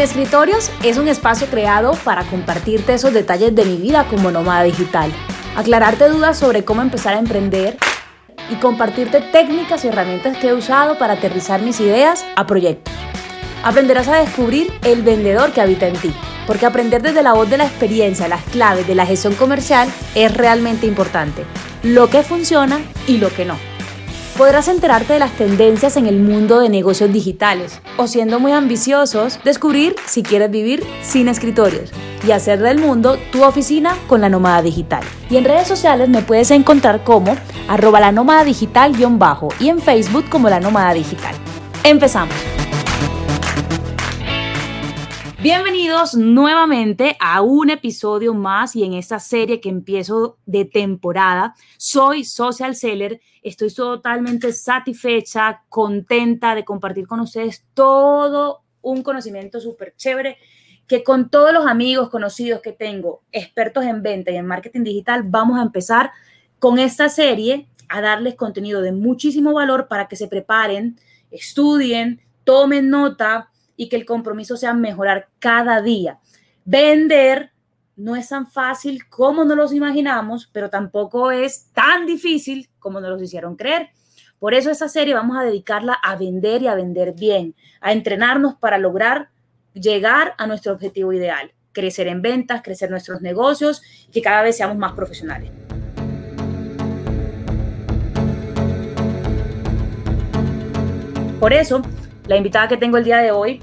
Sin 0.00 0.08
Escritorios 0.08 0.70
es 0.82 0.96
un 0.96 1.08
espacio 1.08 1.46
creado 1.48 1.92
para 2.04 2.24
compartirte 2.24 2.94
esos 2.94 3.12
detalles 3.12 3.54
de 3.54 3.66
mi 3.66 3.76
vida 3.76 4.06
como 4.08 4.30
nómada 4.30 4.62
digital, 4.62 5.12
aclararte 5.54 6.08
dudas 6.08 6.38
sobre 6.38 6.64
cómo 6.64 6.80
empezar 6.80 7.12
a 7.12 7.18
emprender 7.18 7.76
y 8.48 8.54
compartirte 8.54 9.20
técnicas 9.20 9.84
y 9.84 9.88
herramientas 9.88 10.38
que 10.38 10.48
he 10.48 10.54
usado 10.54 10.96
para 10.96 11.12
aterrizar 11.12 11.60
mis 11.60 11.80
ideas 11.80 12.24
a 12.34 12.46
proyectos. 12.46 12.94
Aprenderás 13.62 14.08
a 14.08 14.16
descubrir 14.16 14.72
el 14.84 15.02
vendedor 15.02 15.52
que 15.52 15.60
habita 15.60 15.86
en 15.86 15.96
ti, 15.96 16.14
porque 16.46 16.64
aprender 16.64 17.02
desde 17.02 17.22
la 17.22 17.34
voz 17.34 17.50
de 17.50 17.58
la 17.58 17.66
experiencia 17.66 18.26
las 18.26 18.42
claves 18.44 18.86
de 18.86 18.94
la 18.94 19.04
gestión 19.04 19.34
comercial 19.34 19.86
es 20.14 20.34
realmente 20.34 20.86
importante, 20.86 21.44
lo 21.82 22.08
que 22.08 22.22
funciona 22.22 22.80
y 23.06 23.18
lo 23.18 23.28
que 23.28 23.44
no. 23.44 23.69
Podrás 24.40 24.68
enterarte 24.68 25.12
de 25.12 25.18
las 25.18 25.32
tendencias 25.32 25.98
en 25.98 26.06
el 26.06 26.18
mundo 26.18 26.60
de 26.60 26.70
negocios 26.70 27.12
digitales 27.12 27.78
o 27.98 28.06
siendo 28.06 28.40
muy 28.40 28.52
ambiciosos, 28.52 29.38
descubrir 29.44 29.94
si 30.06 30.22
quieres 30.22 30.50
vivir 30.50 30.82
sin 31.02 31.28
escritorios 31.28 31.90
y 32.26 32.30
hacer 32.30 32.58
del 32.58 32.78
mundo 32.78 33.18
tu 33.32 33.44
oficina 33.44 33.94
con 34.06 34.22
la 34.22 34.30
nómada 34.30 34.62
digital. 34.62 35.04
Y 35.28 35.36
en 35.36 35.44
redes 35.44 35.68
sociales 35.68 36.08
me 36.08 36.22
puedes 36.22 36.50
encontrar 36.52 37.04
como 37.04 37.36
arroba 37.68 38.00
la 38.00 38.12
nómada 38.12 38.44
digital 38.44 38.94
bajo 39.18 39.50
y 39.60 39.68
en 39.68 39.78
Facebook 39.78 40.24
como 40.30 40.48
la 40.48 40.58
nómada 40.58 40.94
digital. 40.94 41.34
Empezamos. 41.84 42.34
Bienvenidos 45.42 46.14
nuevamente 46.16 47.16
a 47.18 47.40
un 47.40 47.70
episodio 47.70 48.34
más 48.34 48.76
y 48.76 48.84
en 48.84 48.92
esta 48.92 49.18
serie 49.18 49.58
que 49.58 49.70
empiezo 49.70 50.36
de 50.44 50.66
temporada. 50.66 51.54
Soy 51.78 52.24
Social 52.24 52.76
Seller, 52.76 53.22
estoy 53.42 53.72
totalmente 53.72 54.52
satisfecha, 54.52 55.62
contenta 55.70 56.54
de 56.54 56.66
compartir 56.66 57.06
con 57.06 57.20
ustedes 57.20 57.64
todo 57.72 58.64
un 58.82 59.02
conocimiento 59.02 59.60
súper 59.60 59.94
chévere 59.96 60.36
que 60.86 61.02
con 61.02 61.30
todos 61.30 61.54
los 61.54 61.66
amigos 61.66 62.10
conocidos 62.10 62.60
que 62.60 62.72
tengo, 62.72 63.22
expertos 63.32 63.86
en 63.86 64.02
venta 64.02 64.30
y 64.30 64.36
en 64.36 64.44
marketing 64.44 64.82
digital, 64.84 65.22
vamos 65.24 65.58
a 65.58 65.62
empezar 65.62 66.10
con 66.58 66.78
esta 66.78 67.08
serie 67.08 67.66
a 67.88 68.02
darles 68.02 68.34
contenido 68.34 68.82
de 68.82 68.92
muchísimo 68.92 69.54
valor 69.54 69.88
para 69.88 70.06
que 70.06 70.16
se 70.16 70.28
preparen, 70.28 71.00
estudien, 71.30 72.20
tomen 72.44 72.90
nota 72.90 73.50
y 73.80 73.88
que 73.88 73.96
el 73.96 74.04
compromiso 74.04 74.58
sea 74.58 74.74
mejorar 74.74 75.28
cada 75.38 75.80
día. 75.80 76.18
Vender 76.66 77.50
no 77.96 78.14
es 78.14 78.28
tan 78.28 78.46
fácil 78.46 79.08
como 79.08 79.42
nos 79.46 79.56
los 79.56 79.72
imaginamos, 79.72 80.50
pero 80.52 80.68
tampoco 80.68 81.30
es 81.30 81.70
tan 81.72 82.04
difícil 82.04 82.68
como 82.78 83.00
nos 83.00 83.08
los 83.08 83.22
hicieron 83.22 83.56
creer. 83.56 83.88
Por 84.38 84.52
eso 84.52 84.70
esta 84.70 84.86
serie 84.90 85.14
vamos 85.14 85.38
a 85.38 85.44
dedicarla 85.44 85.94
a 85.94 86.14
vender 86.16 86.60
y 86.60 86.66
a 86.66 86.74
vender 86.74 87.14
bien, 87.14 87.54
a 87.80 87.94
entrenarnos 87.94 88.54
para 88.56 88.76
lograr 88.76 89.30
llegar 89.72 90.34
a 90.36 90.46
nuestro 90.46 90.74
objetivo 90.74 91.14
ideal, 91.14 91.54
crecer 91.72 92.06
en 92.06 92.20
ventas, 92.20 92.60
crecer 92.60 92.90
nuestros 92.90 93.22
negocios 93.22 93.80
y 94.08 94.12
que 94.12 94.20
cada 94.20 94.42
vez 94.42 94.58
seamos 94.58 94.76
más 94.76 94.92
profesionales. 94.92 95.50
Por 101.40 101.54
eso, 101.54 101.80
la 102.26 102.36
invitada 102.36 102.68
que 102.68 102.76
tengo 102.76 102.98
el 102.98 103.04
día 103.04 103.16
de 103.20 103.30
hoy 103.30 103.62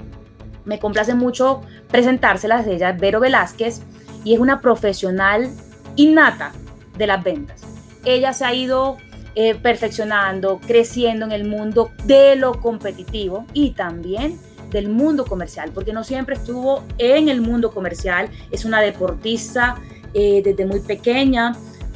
me 0.68 0.78
complace 0.78 1.14
mucho 1.14 1.62
presentárselas 1.90 2.66
ella, 2.66 2.92
Vero 2.92 3.18
Velázquez, 3.18 3.80
y 4.22 4.34
es 4.34 4.40
una 4.40 4.60
profesional 4.60 5.50
innata 5.96 6.52
de 6.96 7.06
las 7.06 7.24
ventas. 7.24 7.62
Ella 8.04 8.32
se 8.32 8.44
ha 8.44 8.54
ido 8.54 8.98
eh, 9.34 9.54
perfeccionando, 9.54 10.60
creciendo 10.66 11.24
en 11.24 11.32
el 11.32 11.44
mundo 11.44 11.90
de 12.04 12.36
lo 12.36 12.60
competitivo 12.60 13.46
y 13.54 13.70
también 13.70 14.38
del 14.70 14.90
mundo 14.90 15.24
comercial, 15.24 15.70
porque 15.72 15.94
no 15.94 16.04
siempre 16.04 16.34
estuvo 16.34 16.84
en 16.98 17.30
el 17.30 17.40
mundo 17.40 17.70
comercial, 17.72 18.28
es 18.50 18.66
una 18.66 18.82
deportista 18.82 19.76
eh, 20.12 20.42
desde 20.44 20.66
muy 20.66 20.80
pequeña, 20.80 21.54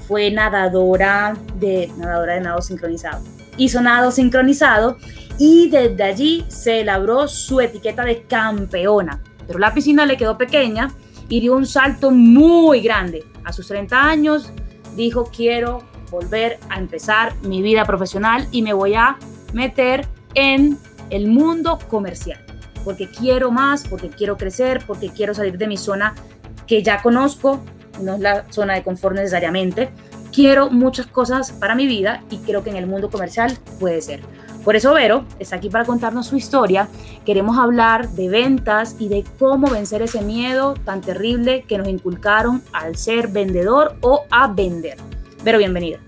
fue 0.09 0.31
nadadora 0.31 1.37
de, 1.57 1.91
nadadora 1.99 2.35
de 2.35 2.41
nado 2.41 2.63
sincronizado, 2.63 3.23
hizo 3.59 3.83
nado 3.83 4.11
sincronizado 4.11 4.97
y 5.39 5.69
desde 5.69 6.03
allí 6.03 6.45
se 6.49 6.81
elaboró 6.81 7.29
su 7.29 7.61
etiqueta 7.61 8.05
de 8.05 8.23
campeona. 8.23 9.23
Pero 9.47 9.59
la 9.59 9.75
piscina 9.75 10.07
le 10.07 10.17
quedó 10.17 10.39
pequeña 10.39 10.91
y 11.29 11.41
dio 11.41 11.57
un 11.57 11.67
salto 11.67 12.11
muy 12.11 12.81
grande. 12.81 13.25
A 13.45 13.53
sus 13.53 13.67
30 13.69 14.03
años 14.03 14.53
dijo, 14.97 15.31
quiero 15.35 15.83
volver 16.11 16.59
a 16.69 16.79
empezar 16.79 17.35
mi 17.43 17.63
vida 17.63 17.85
profesional 17.85 18.47
y 18.53 18.63
me 18.63 18.73
voy 18.73 18.95
a 18.95 19.17
meter 19.53 20.07
en 20.35 20.79
el 21.11 21.29
mundo 21.29 21.79
comercial. 21.89 22.39
Porque 22.85 23.09
quiero 23.09 23.51
más, 23.51 23.87
porque 23.89 24.09
quiero 24.09 24.37
crecer, 24.37 24.83
porque 24.87 25.11
quiero 25.11 25.35
salir 25.35 25.57
de 25.57 25.67
mi 25.67 25.77
zona 25.77 26.15
que 26.67 26.83
ya 26.83 27.03
conozco, 27.03 27.65
no 28.01 28.15
es 28.15 28.21
la 28.21 28.45
zona 28.51 28.75
de 28.75 28.83
confort 28.83 29.17
necesariamente. 29.17 29.91
Quiero 30.33 30.71
muchas 30.71 31.07
cosas 31.07 31.53
para 31.53 31.75
mi 31.75 31.87
vida 31.87 32.23
y 32.31 32.39
creo 32.39 32.63
que 32.63 32.71
en 32.71 32.77
el 32.77 32.87
mundo 32.87 33.11
comercial 33.11 33.57
puede 33.79 34.01
ser. 34.01 34.21
Por 34.65 34.77
eso 34.77 34.95
Vero 34.95 35.25
está 35.41 35.57
aquí 35.57 35.71
para 35.71 35.85
contarnos 35.85 36.29
su 36.29 36.37
historia. 36.37 36.89
Queremos 37.27 37.59
hablar 37.59 38.09
de 38.11 38.29
ventas 38.29 38.95
y 38.99 39.09
de 39.09 39.25
cómo 39.39 39.69
vencer 39.69 40.03
ese 40.03 40.23
miedo 40.23 40.75
tan 40.75 41.01
terrible 41.01 41.65
que 41.67 41.79
nos 41.79 41.89
inculcaron 41.89 42.63
al 42.73 42.97
ser 42.97 43.27
vendedor 43.27 43.97
o 44.03 44.25
a 44.31 44.47
vender. 44.47 44.97
Vero, 45.43 45.59
bienvenida. 45.59 45.99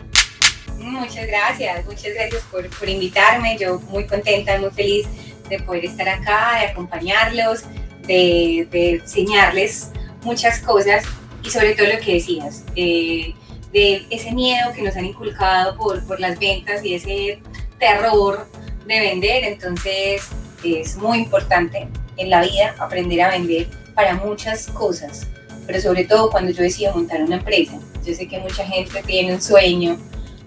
Muchas 0.79 1.27
gracias, 1.27 1.85
muchas 1.85 2.15
gracias 2.15 2.43
por, 2.51 2.69
por 2.69 2.89
invitarme. 2.89 3.57
Yo 3.59 3.81
muy 3.91 4.07
contenta, 4.07 4.57
muy 4.59 4.71
feliz 4.71 5.09
de 5.49 5.59
poder 5.59 5.87
estar 5.87 6.09
acá, 6.09 6.61
de 6.61 6.67
acompañarlos, 6.67 7.65
de, 8.07 8.69
de 8.71 8.91
enseñarles 8.97 9.91
muchas 10.23 10.61
cosas 10.61 11.05
y 11.43 11.51
sobre 11.51 11.75
todo 11.75 11.89
lo 11.89 11.99
que 11.99 12.15
decías, 12.15 12.65
eh, 12.77 13.35
de 13.73 14.07
ese 14.11 14.33
miedo 14.33 14.73
que 14.73 14.83
nos 14.83 14.97
han 14.97 15.07
inculcado 15.07 15.77
por, 15.77 16.07
por 16.07 16.21
las 16.21 16.39
ventas 16.39 16.85
y 16.85 16.95
ese 16.95 17.41
terror 17.79 18.47
de 18.87 19.01
vender, 19.01 19.45
entonces 19.45 20.23
es 20.63 20.97
muy 20.97 21.19
importante 21.19 21.89
en 22.17 22.31
la 22.31 22.43
vida 22.43 22.75
aprender 22.79 23.21
a 23.23 23.31
vender 23.31 23.69
para 23.95 24.15
muchas 24.15 24.67
cosas, 24.69 25.27
pero 25.67 25.81
sobre 25.81 26.05
todo 26.05 26.31
cuando 26.31 26.53
yo 26.53 26.63
decido 26.63 26.95
montar 26.95 27.23
una 27.23 27.37
empresa. 27.37 27.79
Yo 28.05 28.15
sé 28.15 28.29
que 28.29 28.39
mucha 28.39 28.67
gente 28.67 29.03
tiene 29.07 29.35
un 29.35 29.41
sueño, 29.41 29.99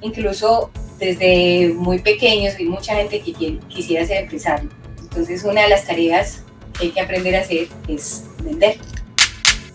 incluso 0.01 0.71
desde 0.99 1.73
muy 1.75 1.99
pequeños 1.99 2.55
hay 2.55 2.65
mucha 2.65 2.95
gente 2.95 3.21
que 3.21 3.59
quisiera 3.67 4.05
ser 4.05 4.23
empresario. 4.23 4.69
Entonces 4.99 5.43
una 5.43 5.63
de 5.63 5.69
las 5.69 5.85
tareas 5.85 6.41
que 6.77 6.85
hay 6.85 6.91
que 6.91 7.01
aprender 7.01 7.35
a 7.35 7.41
hacer 7.41 7.67
es 7.87 8.23
vender. 8.43 8.77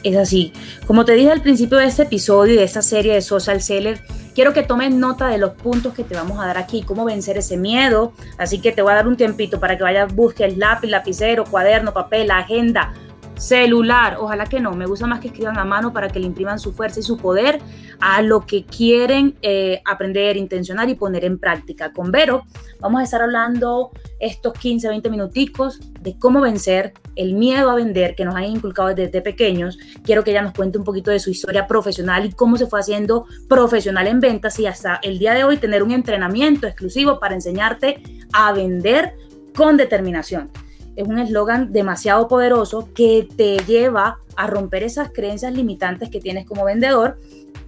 Es 0.02 0.16
así. 0.16 0.52
Como 0.86 1.04
te 1.04 1.12
dije 1.12 1.30
al 1.30 1.42
principio 1.42 1.78
de 1.78 1.86
este 1.86 2.02
episodio 2.02 2.54
y 2.54 2.56
de 2.56 2.64
esta 2.64 2.82
serie 2.82 3.14
de 3.14 3.22
Social 3.22 3.62
Seller, 3.62 4.00
quiero 4.34 4.52
que 4.52 4.62
tomes 4.62 4.92
nota 4.92 5.28
de 5.28 5.38
los 5.38 5.52
puntos 5.52 5.94
que 5.94 6.04
te 6.04 6.14
vamos 6.14 6.40
a 6.40 6.46
dar 6.46 6.58
aquí, 6.58 6.82
cómo 6.82 7.04
vencer 7.04 7.38
ese 7.38 7.56
miedo. 7.56 8.12
Así 8.38 8.60
que 8.60 8.72
te 8.72 8.82
voy 8.82 8.92
a 8.92 8.96
dar 8.96 9.08
un 9.08 9.16
tiempito 9.16 9.60
para 9.60 9.76
que 9.76 9.82
vayas, 9.82 10.14
busques 10.14 10.56
lápiz, 10.56 10.88
lapicero, 10.88 11.44
cuaderno, 11.44 11.92
papel, 11.92 12.30
agenda, 12.30 12.94
celular. 13.36 14.16
Ojalá 14.20 14.46
que 14.46 14.60
no, 14.60 14.72
me 14.72 14.86
gusta 14.86 15.06
más 15.06 15.20
que 15.20 15.28
escriban 15.28 15.58
a 15.58 15.64
mano 15.64 15.92
para 15.92 16.08
que 16.08 16.20
le 16.20 16.26
impriman 16.26 16.58
su 16.58 16.72
fuerza 16.72 17.00
y 17.00 17.02
su 17.02 17.16
poder 17.16 17.60
a 18.00 18.22
lo 18.22 18.46
que 18.46 18.64
quieren 18.64 19.36
eh, 19.42 19.80
aprender, 19.84 20.36
intencionar 20.36 20.88
y 20.88 20.94
poner 20.94 21.24
en 21.24 21.38
práctica. 21.38 21.92
Con 21.92 22.10
Vero 22.10 22.44
vamos 22.80 23.00
a 23.00 23.04
estar 23.04 23.22
hablando 23.22 23.90
estos 24.18 24.52
15, 24.54 24.88
20 24.88 25.10
minuticos 25.10 25.80
de 26.00 26.18
cómo 26.18 26.40
vencer 26.40 26.92
el 27.16 27.34
miedo 27.34 27.70
a 27.70 27.74
vender 27.74 28.14
que 28.14 28.24
nos 28.24 28.34
han 28.34 28.44
inculcado 28.44 28.94
desde 28.94 29.20
pequeños. 29.20 29.78
Quiero 30.04 30.24
que 30.24 30.30
ella 30.30 30.42
nos 30.42 30.52
cuente 30.52 30.78
un 30.78 30.84
poquito 30.84 31.10
de 31.10 31.20
su 31.20 31.30
historia 31.30 31.66
profesional 31.66 32.24
y 32.26 32.32
cómo 32.32 32.56
se 32.56 32.66
fue 32.66 32.80
haciendo 32.80 33.26
profesional 33.48 34.06
en 34.06 34.20
ventas 34.20 34.58
y 34.58 34.66
hasta 34.66 35.00
el 35.02 35.18
día 35.18 35.34
de 35.34 35.44
hoy 35.44 35.56
tener 35.56 35.82
un 35.82 35.92
entrenamiento 35.92 36.66
exclusivo 36.66 37.18
para 37.20 37.34
enseñarte 37.34 38.02
a 38.32 38.52
vender 38.52 39.14
con 39.54 39.76
determinación 39.76 40.50
es 40.96 41.06
un 41.06 41.18
eslogan 41.18 41.72
demasiado 41.72 42.28
poderoso 42.28 42.88
que 42.94 43.28
te 43.36 43.56
lleva 43.58 44.18
a 44.36 44.46
romper 44.46 44.82
esas 44.82 45.10
creencias 45.10 45.52
limitantes 45.52 46.10
que 46.10 46.20
tienes 46.20 46.46
como 46.46 46.64
vendedor 46.64 47.18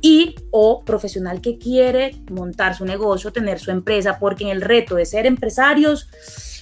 y 0.01 0.35
o 0.51 0.85
profesional 0.85 1.41
que 1.41 1.57
quiere 1.57 2.17
montar 2.31 2.75
su 2.75 2.85
negocio, 2.85 3.33
tener 3.33 3.59
su 3.59 3.71
empresa, 3.71 4.19
porque 4.19 4.45
en 4.45 4.51
el 4.51 4.61
reto 4.61 4.97
de 4.97 5.07
ser 5.07 5.27
empresarios 5.27 6.09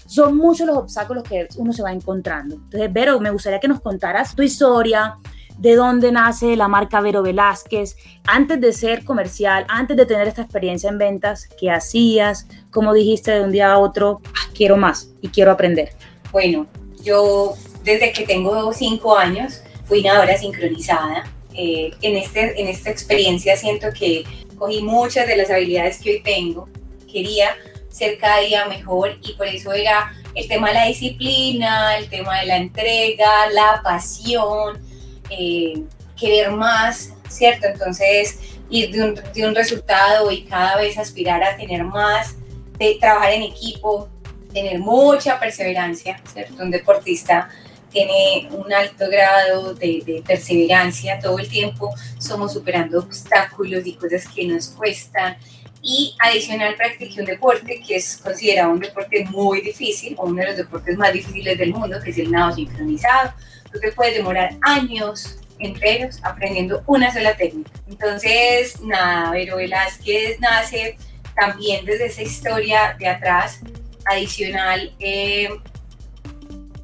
son 0.06 0.36
muchos 0.36 0.66
los 0.66 0.76
obstáculos 0.76 1.24
que 1.24 1.48
uno 1.56 1.72
se 1.72 1.82
va 1.82 1.92
encontrando. 1.92 2.56
Entonces, 2.56 2.92
Vero, 2.92 3.18
me 3.18 3.30
gustaría 3.30 3.58
que 3.58 3.68
nos 3.68 3.80
contaras 3.80 4.36
tu 4.36 4.42
historia, 4.42 5.16
de 5.58 5.76
dónde 5.76 6.12
nace 6.12 6.56
la 6.56 6.68
marca 6.68 7.00
Vero 7.00 7.22
Velázquez, 7.22 7.96
antes 8.26 8.60
de 8.60 8.72
ser 8.72 9.04
comercial, 9.04 9.64
antes 9.68 9.96
de 9.96 10.06
tener 10.06 10.28
esta 10.28 10.42
experiencia 10.42 10.90
en 10.90 10.98
ventas, 10.98 11.48
qué 11.58 11.70
hacías, 11.70 12.46
cómo 12.70 12.92
dijiste 12.92 13.32
de 13.32 13.42
un 13.42 13.52
día 13.52 13.72
a 13.72 13.78
otro, 13.78 14.20
ah, 14.26 14.50
quiero 14.54 14.76
más 14.76 15.12
y 15.20 15.28
quiero 15.28 15.50
aprender. 15.50 15.90
Bueno, 16.32 16.66
yo 17.02 17.54
desde 17.84 18.12
que 18.12 18.24
tengo 18.24 18.72
cinco 18.72 19.16
años 19.16 19.62
fui 19.84 20.02
nadadora 20.02 20.36
sincronizada. 20.36 21.24
Eh, 21.54 21.90
en, 22.00 22.16
este, 22.16 22.58
en 22.58 22.66
esta 22.68 22.90
experiencia 22.90 23.54
siento 23.56 23.88
que 23.92 24.24
cogí 24.56 24.82
muchas 24.82 25.26
de 25.26 25.36
las 25.36 25.50
habilidades 25.50 26.00
que 26.00 26.12
hoy 26.12 26.22
tengo. 26.22 26.68
Quería 27.10 27.54
ser 27.90 28.16
cada 28.16 28.40
día 28.40 28.64
mejor 28.64 29.18
y 29.22 29.34
por 29.34 29.46
eso 29.46 29.72
era 29.74 30.14
el 30.34 30.48
tema 30.48 30.68
de 30.68 30.74
la 30.74 30.86
disciplina, 30.86 31.98
el 31.98 32.08
tema 32.08 32.40
de 32.40 32.46
la 32.46 32.56
entrega, 32.56 33.50
la 33.52 33.82
pasión, 33.84 34.80
eh, 35.28 35.82
querer 36.18 36.52
más, 36.52 37.12
¿cierto? 37.28 37.66
Entonces, 37.66 38.38
ir 38.70 38.90
de 38.90 39.02
un, 39.02 39.20
de 39.34 39.46
un 39.46 39.54
resultado 39.54 40.30
y 40.30 40.44
cada 40.44 40.76
vez 40.76 40.96
aspirar 40.96 41.42
a 41.42 41.58
tener 41.58 41.84
más, 41.84 42.36
de 42.78 42.96
trabajar 42.98 43.32
en 43.32 43.42
equipo, 43.42 44.08
tener 44.52 44.78
mucha 44.78 45.38
perseverancia, 45.38 46.20
¿cierto? 46.32 46.62
Un 46.62 46.70
deportista 46.70 47.48
tiene 47.90 48.48
un 48.52 48.72
alto 48.72 49.08
grado 49.08 49.74
de, 49.74 50.02
de, 50.04 50.22
perseverancia 50.26 51.18
todo 51.20 51.38
el 51.38 51.48
tiempo, 51.48 51.94
somos 52.18 52.54
superando 52.54 52.98
obstáculos 52.98 53.86
y 53.86 53.94
cosas 53.94 54.26
que 54.28 54.46
nos 54.46 54.68
cuestan. 54.68 55.36
Y 55.82 56.14
adicional 56.20 56.74
practiqué 56.76 57.20
un 57.20 57.26
deporte 57.26 57.82
que 57.86 57.96
es 57.96 58.16
considerado 58.16 58.72
un 58.72 58.80
deporte 58.80 59.24
muy 59.26 59.60
difícil, 59.60 60.14
o 60.16 60.26
uno 60.26 60.40
de 60.40 60.48
los 60.48 60.56
deportes 60.56 60.96
más 60.96 61.12
difíciles 61.12 61.58
del 61.58 61.72
mundo, 61.72 62.00
que 62.02 62.10
es 62.10 62.18
el 62.18 62.30
nado 62.30 62.54
sincronizado. 62.54 63.34
Entonces 63.66 63.94
puede 63.94 64.12
demorar 64.14 64.54
años 64.62 65.38
enteros 65.58 66.18
aprendiendo 66.22 66.82
una 66.86 67.12
sola 67.12 67.36
técnica. 67.36 67.70
Entonces, 67.88 68.80
nada, 68.80 69.30
Vero 69.32 69.56
Velázquez 69.56 70.40
nace 70.40 70.96
también 71.34 71.84
desde 71.84 72.06
esa 72.06 72.22
historia 72.22 72.96
de 72.98 73.08
atrás, 73.08 73.60
adicional 74.04 74.94
eh, 74.98 75.48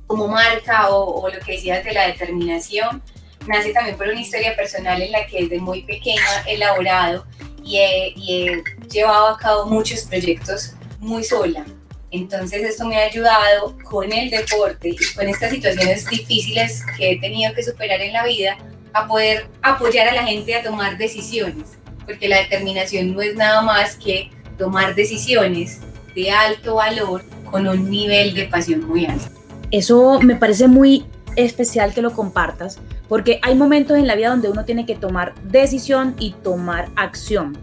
como 0.06 0.26
marca 0.26 0.90
o, 0.90 1.28
lo 1.28 1.38
que 1.40 1.52
decías 1.52 1.84
de 1.84 1.92
la 1.92 2.06
determinación, 2.06 3.02
nace 3.46 3.72
también 3.72 3.96
por 3.96 4.08
una 4.08 4.20
historia 4.20 4.56
personal 4.56 5.00
en 5.00 5.12
la 5.12 5.26
que 5.26 5.42
desde 5.42 5.58
muy 5.58 5.82
pequeña 5.82 6.44
he 6.46 6.54
elaborado 6.54 7.26
y 7.62 7.78
he, 7.78 8.12
y 8.16 8.48
he 8.48 8.64
llevado 8.88 9.28
a 9.28 9.38
cabo 9.38 9.66
muchos 9.66 10.02
proyectos 10.02 10.72
muy 10.98 11.22
sola. 11.22 11.64
Entonces 12.10 12.62
esto 12.62 12.86
me 12.86 12.96
ha 12.96 13.04
ayudado 13.04 13.76
con 13.84 14.10
el 14.10 14.30
deporte 14.30 14.88
y 14.88 14.96
con 15.14 15.28
estas 15.28 15.50
situaciones 15.50 16.08
difíciles 16.08 16.82
que 16.96 17.12
he 17.12 17.20
tenido 17.20 17.52
que 17.52 17.62
superar 17.62 18.00
en 18.00 18.14
la 18.14 18.24
vida 18.24 18.56
a 18.94 19.06
poder 19.06 19.46
apoyar 19.60 20.08
a 20.08 20.14
la 20.14 20.22
gente 20.24 20.54
a 20.54 20.62
tomar 20.62 20.96
decisiones, 20.96 21.76
porque 22.06 22.28
la 22.28 22.38
determinación 22.38 23.12
no 23.12 23.20
es 23.20 23.34
nada 23.34 23.60
más 23.60 23.96
que 23.96 24.30
tomar 24.56 24.94
decisiones 24.94 25.80
de 26.14 26.30
alto 26.30 26.76
valor 26.76 27.22
con 27.50 27.66
un 27.66 27.90
nivel 27.90 28.34
de 28.34 28.44
pasión 28.44 28.86
muy 28.86 29.06
alto. 29.06 29.26
Eso 29.70 30.20
me 30.20 30.36
parece 30.36 30.68
muy 30.68 31.04
especial 31.36 31.94
que 31.94 32.02
lo 32.02 32.12
compartas, 32.12 32.78
porque 33.08 33.38
hay 33.42 33.54
momentos 33.54 33.96
en 33.96 34.06
la 34.06 34.16
vida 34.16 34.30
donde 34.30 34.48
uno 34.48 34.64
tiene 34.64 34.86
que 34.86 34.94
tomar 34.94 35.34
decisión 35.44 36.14
y 36.18 36.32
tomar 36.32 36.88
acción. 36.96 37.56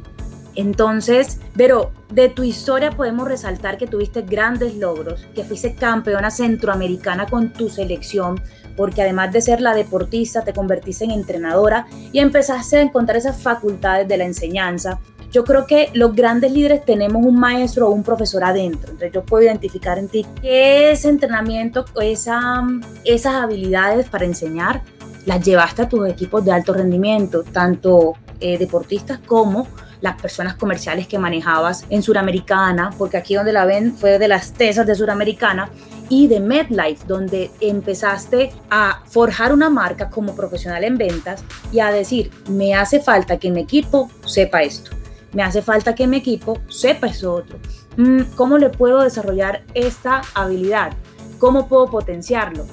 Entonces, 0.55 1.39
pero 1.57 1.91
de 2.09 2.29
tu 2.29 2.43
historia 2.43 2.91
podemos 2.91 3.27
resaltar 3.27 3.77
que 3.77 3.87
tuviste 3.87 4.21
grandes 4.21 4.75
logros, 4.75 5.25
que 5.35 5.43
fuiste 5.43 5.75
campeona 5.75 6.31
centroamericana 6.31 7.25
con 7.25 7.51
tu 7.51 7.69
selección, 7.69 8.41
porque 8.77 9.01
además 9.01 9.33
de 9.33 9.41
ser 9.41 9.59
la 9.59 9.73
deportista, 9.73 10.43
te 10.43 10.53
convertiste 10.53 11.03
en 11.03 11.11
entrenadora 11.11 11.87
y 12.13 12.19
empezaste 12.19 12.77
a 12.77 12.81
encontrar 12.81 13.17
esas 13.17 13.41
facultades 13.41 14.07
de 14.07 14.17
la 14.17 14.25
enseñanza. 14.25 14.99
Yo 15.35 15.43
creo 15.43 15.67
que 15.67 15.89
los 15.93 16.15
grandes 16.15 16.53
líderes 16.53 16.85
tenemos 16.85 17.25
un 17.25 17.37
maestro 17.37 17.89
o 17.89 17.91
un 17.91 18.03
profesor 18.03 18.45
adentro. 18.45 18.91
Entonces 18.91 19.11
yo 19.11 19.25
puedo 19.25 19.43
identificar 19.43 19.99
en 19.99 20.07
ti 20.07 20.25
qué 20.41 20.91
ese 20.91 21.09
entrenamiento, 21.09 21.83
esa, 22.01 22.65
esas 23.03 23.33
habilidades 23.33 24.07
para 24.07 24.23
enseñar, 24.23 24.81
las 25.25 25.43
llevaste 25.43 25.81
a 25.81 25.89
tus 25.89 26.07
equipos 26.07 26.45
de 26.45 26.53
alto 26.53 26.73
rendimiento, 26.73 27.43
tanto 27.43 28.13
eh, 28.39 28.57
deportistas 28.57 29.19
como 29.27 29.67
las 29.99 30.21
personas 30.21 30.55
comerciales 30.55 31.05
que 31.05 31.19
manejabas 31.19 31.83
en 31.89 32.01
Suramericana, 32.01 32.91
porque 32.97 33.17
aquí 33.17 33.35
donde 33.35 33.51
la 33.51 33.65
ven 33.65 33.93
fue 33.93 34.17
de 34.17 34.29
las 34.29 34.53
tesas 34.53 34.87
de 34.87 34.95
Suramericana 34.95 35.69
y 36.07 36.29
de 36.29 36.39
MedLife, 36.39 37.05
donde 37.07 37.51
empezaste 37.59 38.53
a 38.69 39.01
forjar 39.05 39.51
una 39.51 39.69
marca 39.69 40.09
como 40.09 40.33
profesional 40.33 40.85
en 40.85 40.97
ventas 40.97 41.43
y 41.73 41.81
a 41.81 41.91
decir, 41.91 42.31
me 42.47 42.73
hace 42.73 43.01
falta 43.01 43.37
que 43.37 43.51
mi 43.51 43.59
equipo 43.59 44.09
sepa 44.23 44.61
esto, 44.61 44.91
me 45.35 45.43
hace 45.43 45.61
falta 45.61 45.93
que 45.93 46.07
mi 46.07 46.17
equipo 46.17 46.59
sepa 46.67 47.07
eso 47.07 47.33
otro. 47.33 47.59
Mm, 47.97 48.21
¿Cómo 48.35 48.57
le 48.57 48.69
puedo 48.69 49.01
desarrollar 49.01 49.63
esta 49.75 50.21
habilidad? 50.33 50.93
¿Cómo 51.37 51.67
puedo 51.67 51.87
potenciarlo? 51.87 52.65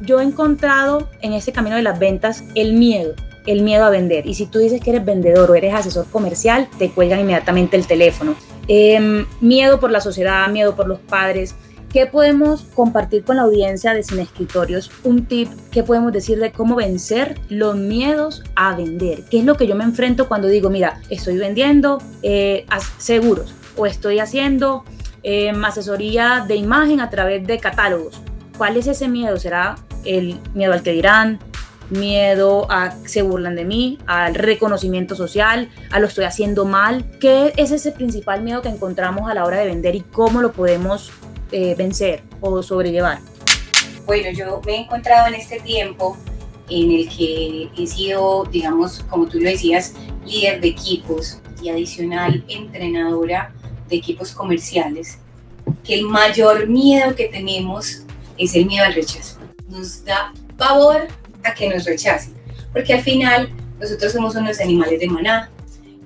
Yo 0.00 0.20
he 0.20 0.24
encontrado 0.24 1.08
en 1.22 1.32
ese 1.32 1.52
camino 1.52 1.76
de 1.76 1.82
las 1.82 1.98
ventas 1.98 2.42
el 2.54 2.72
miedo 2.72 3.14
el 3.46 3.62
miedo 3.62 3.84
a 3.84 3.90
vender. 3.90 4.26
Y 4.26 4.34
si 4.34 4.46
tú 4.46 4.58
dices 4.58 4.80
que 4.80 4.90
eres 4.90 5.04
vendedor 5.04 5.50
o 5.50 5.54
eres 5.54 5.72
asesor 5.72 6.06
comercial, 6.06 6.68
te 6.78 6.90
cuelgan 6.90 7.20
inmediatamente 7.20 7.76
el 7.76 7.86
teléfono. 7.86 8.34
Eh, 8.68 9.24
miedo 9.40 9.78
por 9.80 9.90
la 9.90 10.00
sociedad, 10.00 10.48
miedo 10.48 10.74
por 10.74 10.88
los 10.88 10.98
padres. 10.98 11.54
¿Qué 11.96 12.04
podemos 12.04 12.64
compartir 12.74 13.24
con 13.24 13.36
la 13.36 13.44
audiencia 13.44 13.94
de 13.94 14.02
Sin 14.02 14.18
Escritorios? 14.18 14.90
Un 15.02 15.24
tip 15.24 15.48
que 15.70 15.82
podemos 15.82 16.12
decir 16.12 16.38
de 16.38 16.52
cómo 16.52 16.76
vencer 16.76 17.40
los 17.48 17.74
miedos 17.74 18.44
a 18.54 18.76
vender. 18.76 19.24
¿Qué 19.30 19.38
es 19.38 19.46
lo 19.46 19.54
que 19.54 19.66
yo 19.66 19.76
me 19.76 19.84
enfrento 19.84 20.28
cuando 20.28 20.46
digo, 20.46 20.68
mira, 20.68 21.00
estoy 21.08 21.38
vendiendo 21.38 22.02
eh, 22.22 22.66
seguros 22.98 23.54
o 23.78 23.86
estoy 23.86 24.18
haciendo 24.18 24.84
eh, 25.22 25.50
asesoría 25.64 26.44
de 26.46 26.56
imagen 26.56 27.00
a 27.00 27.08
través 27.08 27.46
de 27.46 27.58
catálogos? 27.58 28.20
¿Cuál 28.58 28.76
es 28.76 28.88
ese 28.88 29.08
miedo? 29.08 29.38
¿Será 29.38 29.76
el 30.04 30.38
miedo 30.52 30.74
al 30.74 30.82
que 30.82 30.92
dirán? 30.92 31.38
miedo 31.88 32.66
a 32.68 32.96
se 33.04 33.22
burlan 33.22 33.54
de 33.54 33.64
mí, 33.64 33.98
al 34.06 34.34
reconocimiento 34.34 35.14
social, 35.14 35.70
a 35.90 36.00
lo 36.00 36.08
estoy 36.08 36.24
haciendo 36.24 36.64
mal. 36.64 37.04
¿Qué 37.20 37.52
es 37.56 37.70
ese 37.70 37.92
principal 37.92 38.42
miedo 38.42 38.60
que 38.60 38.68
encontramos 38.68 39.30
a 39.30 39.34
la 39.34 39.44
hora 39.44 39.58
de 39.58 39.66
vender 39.66 39.94
y 39.94 40.00
cómo 40.00 40.42
lo 40.42 40.52
podemos 40.52 41.12
eh, 41.52 41.74
vencer 41.76 42.22
o 42.40 42.62
sobrellevar? 42.62 43.20
Bueno, 44.06 44.30
yo 44.30 44.60
me 44.64 44.72
he 44.72 44.80
encontrado 44.82 45.28
en 45.28 45.34
este 45.34 45.60
tiempo 45.60 46.16
en 46.68 46.90
el 46.90 47.08
que 47.08 47.70
he 47.76 47.86
sido, 47.86 48.44
digamos, 48.44 49.04
como 49.08 49.26
tú 49.26 49.38
lo 49.38 49.48
decías, 49.48 49.94
líder 50.24 50.60
de 50.60 50.68
equipos 50.68 51.40
y 51.62 51.68
adicional 51.68 52.44
entrenadora 52.48 53.52
de 53.88 53.96
equipos 53.96 54.32
comerciales, 54.32 55.18
que 55.84 55.94
el 55.94 56.02
mayor 56.02 56.68
miedo 56.68 57.14
que 57.14 57.28
tenemos 57.28 58.02
es 58.36 58.54
el 58.54 58.66
miedo 58.66 58.84
al 58.84 58.94
rechazo. 58.94 59.38
Nos 59.68 60.04
da 60.04 60.32
pavor 60.56 61.08
a 61.44 61.54
que 61.54 61.68
nos 61.68 61.84
rechacen, 61.84 62.34
porque 62.72 62.94
al 62.94 63.02
final 63.02 63.50
nosotros 63.78 64.12
somos 64.12 64.34
unos 64.34 64.60
animales 64.60 64.98
de 64.98 65.06
manada, 65.06 65.50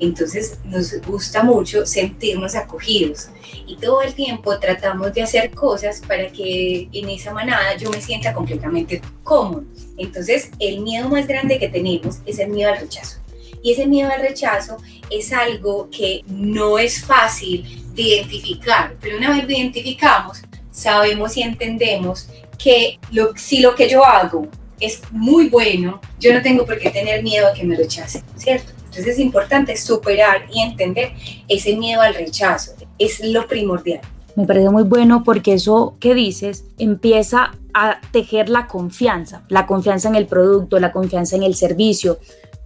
entonces 0.00 0.58
nos 0.64 1.00
gusta 1.02 1.43
mucho 1.43 1.87
sentirnos 1.87 2.55
acogidos 2.55 3.29
y 3.67 3.77
todo 3.77 4.03
el 4.03 4.15
tiempo 4.15 4.58
tratamos 4.58 5.13
de 5.13 5.22
hacer 5.22 5.51
cosas 5.51 6.01
para 6.06 6.29
que 6.29 6.89
en 6.93 7.08
esa 7.10 7.32
manada 7.32 7.77
yo 7.77 7.91
me 7.91 8.01
sienta 8.01 8.32
completamente 8.32 9.01
cómodo. 9.22 9.65
Entonces 9.96 10.51
el 10.58 10.81
miedo 10.81 11.08
más 11.08 11.27
grande 11.27 11.58
que 11.58 11.69
tenemos 11.69 12.19
es 12.27 12.39
el 12.39 12.48
miedo 12.48 12.72
al 12.72 12.81
rechazo. 12.81 13.19
Y 13.63 13.72
ese 13.72 13.86
miedo 13.86 14.10
al 14.10 14.22
rechazo 14.22 14.79
es 15.10 15.32
algo 15.32 15.89
que 15.91 16.22
no 16.27 16.79
es 16.79 17.05
fácil 17.05 17.84
de 17.94 18.03
identificar, 18.03 18.96
pero 19.01 19.19
una 19.19 19.31
vez 19.31 19.44
lo 19.44 19.51
identificamos, 19.51 20.41
sabemos 20.70 21.36
y 21.36 21.43
entendemos 21.43 22.29
que 22.56 22.98
si 23.36 23.60
lo 23.60 23.75
que 23.75 23.89
yo 23.89 24.05
hago 24.05 24.48
es 24.81 25.03
muy 25.10 25.51
bueno, 25.51 26.01
yo 26.19 26.32
no 26.32 26.41
tengo 26.41 26.65
por 26.65 26.79
qué 26.79 26.91
tener 26.91 27.22
miedo 27.22 27.48
a 27.48 27.53
que 27.53 27.65
me 27.65 27.77
rechacen, 27.77 28.22
¿cierto? 28.36 28.72
Entonces 28.91 29.15
es 29.15 29.19
importante 29.20 29.77
superar 29.77 30.47
y 30.53 30.63
entender 30.63 31.13
ese 31.47 31.77
miedo 31.77 32.01
al 32.01 32.13
rechazo, 32.13 32.73
es 32.99 33.25
lo 33.25 33.47
primordial. 33.47 34.01
Me 34.35 34.47
parece 34.47 34.69
muy 34.70 34.82
bueno 34.82 35.23
porque 35.23 35.53
eso 35.53 35.97
que 36.01 36.13
dices 36.13 36.65
empieza 36.77 37.53
a 37.73 38.01
tejer 38.11 38.49
la 38.49 38.67
confianza, 38.67 39.44
la 39.49 39.67
confianza 39.67 40.09
en 40.09 40.17
el 40.17 40.27
producto, 40.27 40.81
la 40.81 40.91
confianza 40.91 41.37
en 41.37 41.44
el 41.44 41.55
servicio. 41.55 42.19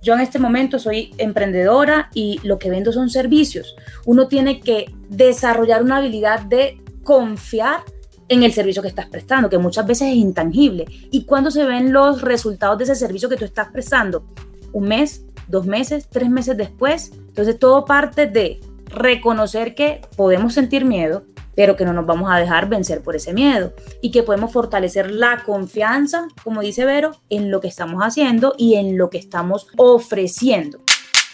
Yo 0.03 0.15
en 0.15 0.21
este 0.21 0.39
momento 0.39 0.79
soy 0.79 1.15
emprendedora 1.19 2.09
y 2.15 2.41
lo 2.43 2.59
que 2.59 2.71
vendo 2.71 2.91
son 2.91 3.11
servicios. 3.11 3.77
Uno 4.07 4.27
tiene 4.27 4.61
que 4.61 4.95
desarrollar 5.11 5.83
una 5.83 5.99
habilidad 5.99 6.41
de 6.41 6.81
confiar 7.03 7.83
en 8.29 8.45
el 8.45 8.53
servicio 8.53 8.81
que 8.81 8.89
estás 8.89 9.07
prestando, 9.07 9.51
que 9.51 9.59
muchas 9.59 9.87
veces 9.87 10.09
es 10.09 10.17
intangible. 10.17 10.87
¿Y 11.11 11.25
cuándo 11.25 11.51
se 11.51 11.67
ven 11.67 11.93
los 11.93 12.23
resultados 12.23 12.79
de 12.79 12.85
ese 12.85 12.95
servicio 12.95 13.29
que 13.29 13.37
tú 13.37 13.45
estás 13.45 13.69
prestando? 13.69 14.25
¿Un 14.73 14.89
mes? 14.89 15.23
¿Dos 15.49 15.67
meses? 15.67 16.09
¿Tres 16.09 16.31
meses 16.31 16.57
después? 16.57 17.13
Entonces 17.15 17.59
todo 17.59 17.85
parte 17.85 18.27
de 18.27 18.61
reconocer 18.87 19.75
que 19.75 20.01
podemos 20.17 20.55
sentir 20.55 20.85
miedo, 20.85 21.25
pero 21.55 21.77
que 21.77 21.85
no 21.85 21.93
nos 21.93 22.07
vamos 22.07 22.31
a 22.33 22.39
dejar 22.39 22.69
vencer 22.69 23.03
por 23.03 23.17
ese 23.17 23.33
miedo 23.33 23.73
y 24.01 24.11
que 24.11 24.23
podemos 24.23 24.53
fortalecer 24.53 25.11
la 25.11 25.43
confianza, 25.45 26.29
como 26.43 26.61
dice 26.61 26.85
Vero, 26.85 27.13
en 27.31 27.51
lo 27.51 27.61
que 27.61 27.69
estamos 27.69 28.03
haciendo 28.03 28.55
y 28.57 28.75
en 28.75 28.99
lo 28.99 29.11
que 29.11 29.19
estamos 29.19 29.69
ofreciendo. 29.77 30.81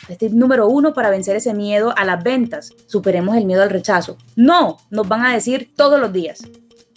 Este 0.09 0.29
número 0.29 0.67
uno 0.67 0.93
para 0.93 1.11
vencer 1.11 1.37
ese 1.37 1.55
miedo 1.55 1.95
a 1.97 2.05
las 2.05 2.23
ventas. 2.23 2.75
Superemos 2.87 3.37
el 3.37 3.45
miedo 3.45 3.63
al 3.63 3.71
rechazo. 3.71 4.17
No, 4.35 4.79
nos 4.91 5.07
van 5.07 5.25
a 5.25 5.33
decir 5.33 5.73
todos 5.77 6.01
los 6.01 6.13
días. 6.13 6.41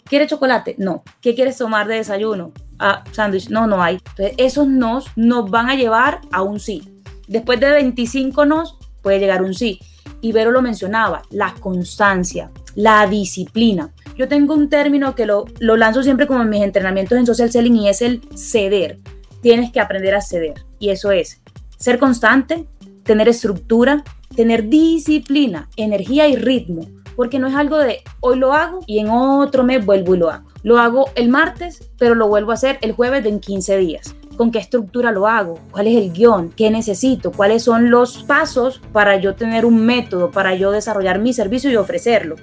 ¿Quiere 0.03 0.27
chocolate? 0.27 0.75
No. 0.79 1.03
¿Qué 1.22 1.36
quieres 1.36 1.58
tomar 1.58 1.88
de 1.88 1.96
desayuno? 1.96 2.51
Ah, 2.79 3.03
sándwich. 3.12 3.50
No, 3.50 3.67
no 3.67 3.82
hay. 3.82 3.96
Entonces, 3.96 4.34
esos 4.38 4.67
nos 4.67 5.05
nos 5.15 5.50
van 5.50 5.70
a 5.70 5.75
llevar 5.75 6.22
a 6.32 6.41
un 6.41 6.60
sí. 6.60 6.93
Después 7.34 7.60
de 7.60 7.72
25 7.72 8.46
nos, 8.46 8.78
puede 9.02 9.18
llegar 9.18 9.42
un 9.42 9.56
sí. 9.56 9.80
Y 10.22 10.34
Vero 10.34 10.52
lo 10.52 10.62
mencionaba, 10.62 11.24
la 11.32 11.56
constancia, 11.60 12.52
la 12.75 13.08
disciplina. 13.08 13.92
Yo 14.16 14.28
tengo 14.28 14.54
un 14.54 14.70
término 14.70 15.16
que 15.16 15.25
lo, 15.25 15.46
lo 15.58 15.75
lanzo 15.75 16.04
siempre 16.04 16.28
como 16.28 16.44
en 16.44 16.50
mis 16.50 16.62
entrenamientos 16.62 17.18
en 17.18 17.25
social 17.25 17.52
selling 17.52 17.75
y 17.75 17.90
es 17.90 18.04
el 18.04 18.22
ceder. 18.36 19.00
Tienes 19.42 19.72
que 19.72 19.80
aprender 19.80 20.13
a 20.13 20.22
ceder. 20.22 20.63
Y 20.78 20.90
eso 20.90 21.12
es 21.12 21.42
ser 21.80 21.98
constante, 21.98 22.68
tener 23.02 23.28
estructura, 23.28 24.04
tener 24.36 24.70
disciplina, 24.70 25.70
energía 25.75 26.28
y 26.28 26.36
ritmo. 26.36 26.88
Porque 27.16 27.40
no 27.40 27.48
es 27.48 27.56
algo 27.56 27.80
de 27.80 28.04
hoy 28.20 28.38
lo 28.38 28.54
hago 28.54 28.82
y 28.86 29.00
en 29.00 29.10
otro 29.10 29.63
mes 29.63 29.84
vuelvo 29.84 30.13
y 30.13 30.20
lo 30.20 30.30
hago. 30.30 30.48
Lo 30.62 30.78
hago 30.78 31.10
el 31.16 31.30
martes, 31.30 31.90
pero 31.98 32.13
lo 32.13 32.28
vuelvo 32.28 32.52
a 32.52 32.54
hacer 32.54 32.78
el 32.82 32.92
jueves 32.92 33.25
en 33.25 33.40
15 33.40 33.78
días 33.78 34.16
con 34.34 34.52
qué 34.52 34.60
estructura 34.60 35.12
lo 35.12 35.28
hago, 35.28 35.60
cuál 35.72 35.88
es 35.88 35.96
el 35.96 36.12
guion, 36.12 36.50
qué 36.50 36.70
necesito, 36.70 37.32
cuáles 37.32 37.63
son 37.63 37.90
los 37.90 38.24
pasos 38.24 38.82
para 38.92 39.18
yo 39.18 39.36
tener 39.36 39.66
un 39.66 39.86
método, 39.86 40.32
para 40.32 40.56
yo 40.56 40.72
desarrollar 40.72 41.20
mi 41.20 41.34
servicio 41.34 41.72
y 41.72 41.75
ofrecerlo. 41.75 42.36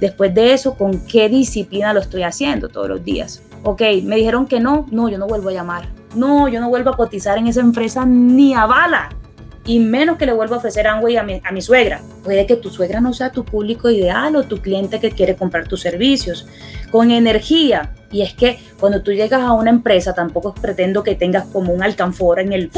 Después 0.00 0.32
de 0.34 0.52
eso, 0.52 0.74
con 0.74 1.00
qué 1.06 1.28
disciplina 1.28 1.92
lo 1.92 2.00
estoy 2.00 2.22
haciendo 2.22 2.68
todos 2.68 2.88
los 2.88 3.04
días. 3.04 3.42
Ok, 3.64 3.82
me 4.04 4.16
dijeron 4.16 4.46
que 4.46 4.60
no, 4.60 4.86
no, 4.90 5.08
yo 5.08 5.18
no 5.18 5.26
vuelvo 5.26 5.48
a 5.48 5.52
llamar. 5.52 5.88
No, 6.14 6.48
yo 6.48 6.60
no 6.60 6.68
vuelvo 6.68 6.90
a 6.90 6.96
cotizar 6.96 7.36
en 7.38 7.48
esa 7.48 7.60
empresa 7.60 8.06
ni 8.06 8.54
a 8.54 8.66
bala. 8.66 9.10
Y 9.66 9.80
menos 9.80 10.16
que 10.16 10.24
le 10.24 10.32
vuelva 10.32 10.56
a 10.56 10.58
ofrecer 10.60 10.86
a 10.86 11.00
mi 11.52 11.60
suegra. 11.60 12.00
Puede 12.22 12.46
que 12.46 12.56
tu 12.56 12.70
suegra 12.70 13.00
no 13.00 13.12
sea 13.12 13.32
tu 13.32 13.44
público 13.44 13.90
ideal 13.90 14.34
o 14.36 14.44
tu 14.44 14.62
cliente 14.62 15.00
que 15.00 15.10
quiere 15.10 15.36
comprar 15.36 15.68
tus 15.68 15.82
servicios. 15.82 16.46
Con 16.90 17.10
energía, 17.10 17.92
y 18.10 18.22
es 18.22 18.34
que 18.34 18.58
cuando 18.78 19.02
tú 19.02 19.12
llegas 19.12 19.42
a 19.42 19.52
una 19.52 19.70
empresa, 19.70 20.14
tampoco 20.14 20.54
pretendo 20.54 21.02
que 21.02 21.14
tengas 21.14 21.46
como 21.46 21.72
un 21.72 21.82
alcanfor 21.82 22.40
en 22.40 22.52
el... 22.52 22.70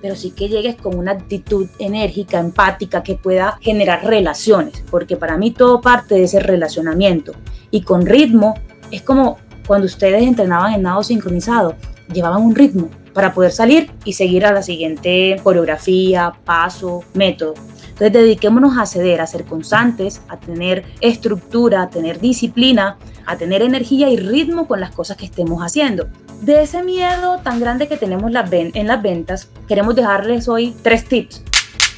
Pero 0.00 0.16
sí 0.16 0.32
que 0.32 0.48
llegues 0.48 0.76
con 0.76 0.98
una 0.98 1.12
actitud 1.12 1.68
enérgica, 1.78 2.40
empática, 2.40 3.02
que 3.02 3.14
pueda 3.14 3.58
generar 3.60 4.04
relaciones, 4.04 4.82
porque 4.90 5.16
para 5.16 5.36
mí 5.36 5.52
todo 5.52 5.80
parte 5.80 6.16
de 6.16 6.24
ese 6.24 6.40
relacionamiento. 6.40 7.32
Y 7.70 7.82
con 7.82 8.04
ritmo, 8.04 8.54
es 8.90 9.02
como 9.02 9.38
cuando 9.66 9.86
ustedes 9.86 10.22
entrenaban 10.22 10.74
en 10.74 10.82
nado 10.82 11.04
sincronizado, 11.04 11.76
llevaban 12.12 12.42
un 12.42 12.54
ritmo 12.54 12.90
para 13.12 13.32
poder 13.32 13.52
salir 13.52 13.90
y 14.04 14.14
seguir 14.14 14.44
a 14.44 14.52
la 14.52 14.62
siguiente 14.62 15.36
coreografía, 15.42 16.32
paso, 16.44 17.04
método. 17.14 17.54
Entonces 17.92 18.12
dediquémonos 18.12 18.78
a 18.78 18.86
ceder, 18.86 19.20
a 19.20 19.26
ser 19.26 19.44
constantes, 19.44 20.22
a 20.28 20.38
tener 20.38 20.84
estructura, 21.00 21.82
a 21.82 21.90
tener 21.90 22.20
disciplina, 22.20 22.96
a 23.26 23.36
tener 23.36 23.62
energía 23.62 24.08
y 24.08 24.16
ritmo 24.16 24.66
con 24.66 24.80
las 24.80 24.90
cosas 24.90 25.16
que 25.16 25.26
estemos 25.26 25.62
haciendo. 25.62 26.08
De 26.40 26.62
ese 26.62 26.82
miedo 26.82 27.38
tan 27.44 27.60
grande 27.60 27.88
que 27.88 27.96
tenemos 27.96 28.32
en 28.50 28.86
las 28.86 29.02
ventas, 29.02 29.48
queremos 29.68 29.94
dejarles 29.94 30.48
hoy 30.48 30.74
tres 30.82 31.04
tips. 31.04 31.42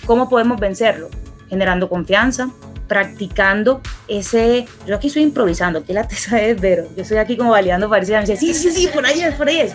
¿Cómo 0.04 0.28
podemos 0.28 0.60
vencerlo? 0.60 1.08
Generando 1.48 1.88
confianza, 1.88 2.50
practicando 2.88 3.80
ese... 4.08 4.66
Yo 4.86 4.96
aquí 4.96 5.06
estoy 5.06 5.22
improvisando, 5.22 5.84
que 5.84 5.94
la 5.94 6.06
tesa 6.06 6.40
es 6.42 6.60
Vero. 6.60 6.84
Yo 6.96 7.02
estoy 7.02 7.18
aquí 7.18 7.36
como 7.36 7.50
validando 7.50 7.88
parecía, 7.88 8.20
me 8.20 8.26
sí, 8.26 8.52
sí, 8.52 8.70
sí, 8.70 8.88
por 8.92 9.06
ahí 9.06 9.20
es, 9.20 9.34
por 9.34 9.48
ahí 9.48 9.60
es. 9.60 9.74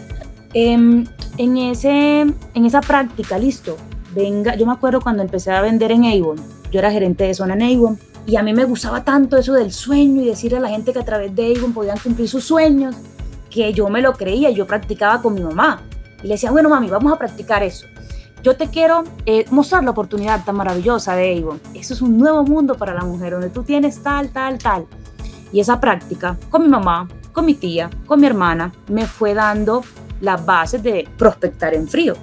Em, 0.53 1.05
en, 1.37 1.57
ese, 1.57 2.21
en 2.21 2.65
esa 2.65 2.81
práctica, 2.81 3.37
listo, 3.37 3.77
venga, 4.13 4.55
yo 4.55 4.65
me 4.65 4.73
acuerdo 4.73 5.01
cuando 5.01 5.23
empecé 5.23 5.51
a 5.51 5.61
vender 5.61 5.91
en 5.91 6.05
Avon, 6.05 6.37
yo 6.71 6.79
era 6.79 6.91
gerente 6.91 7.25
de 7.25 7.33
zona 7.33 7.53
en 7.53 7.63
Avon, 7.63 7.99
y 8.25 8.35
a 8.35 8.43
mí 8.43 8.53
me 8.53 8.65
gustaba 8.65 9.03
tanto 9.03 9.37
eso 9.37 9.53
del 9.53 9.71
sueño 9.71 10.21
y 10.21 10.25
decirle 10.25 10.57
a 10.57 10.61
la 10.61 10.69
gente 10.69 10.93
que 10.93 10.99
a 10.99 11.05
través 11.05 11.35
de 11.35 11.55
Avon 11.57 11.73
podían 11.73 11.97
cumplir 11.97 12.29
sus 12.29 12.43
sueños, 12.43 12.95
que 13.49 13.73
yo 13.73 13.89
me 13.89 14.01
lo 14.01 14.13
creía, 14.13 14.51
yo 14.51 14.67
practicaba 14.67 15.21
con 15.21 15.33
mi 15.33 15.41
mamá. 15.41 15.81
Y 16.21 16.27
le 16.27 16.35
decía, 16.35 16.51
bueno, 16.51 16.69
mami, 16.69 16.89
vamos 16.89 17.11
a 17.11 17.17
practicar 17.17 17.63
eso. 17.63 17.87
Yo 18.43 18.55
te 18.55 18.67
quiero 18.67 19.03
eh, 19.25 19.45
mostrar 19.49 19.83
la 19.83 19.91
oportunidad 19.91 20.43
tan 20.45 20.55
maravillosa 20.55 21.15
de 21.15 21.39
Avon. 21.39 21.59
Eso 21.73 21.93
es 21.93 22.01
un 22.01 22.17
nuevo 22.17 22.43
mundo 22.43 22.75
para 22.75 22.93
la 22.93 23.03
mujer, 23.03 23.33
donde 23.33 23.49
tú 23.49 23.63
tienes 23.63 24.01
tal, 24.03 24.29
tal, 24.29 24.57
tal. 24.59 24.85
Y 25.51 25.59
esa 25.59 25.79
práctica 25.79 26.37
con 26.49 26.61
mi 26.61 26.69
mamá, 26.69 27.07
con 27.33 27.45
mi 27.45 27.55
tía, 27.55 27.89
con 28.05 28.21
mi 28.21 28.27
hermana, 28.27 28.71
me 28.87 29.07
fue 29.07 29.33
dando 29.33 29.83
las 30.21 30.45
bases 30.45 30.83
de 30.83 31.07
prospectar 31.17 31.73
en 31.73 31.87
frío. 31.87 32.13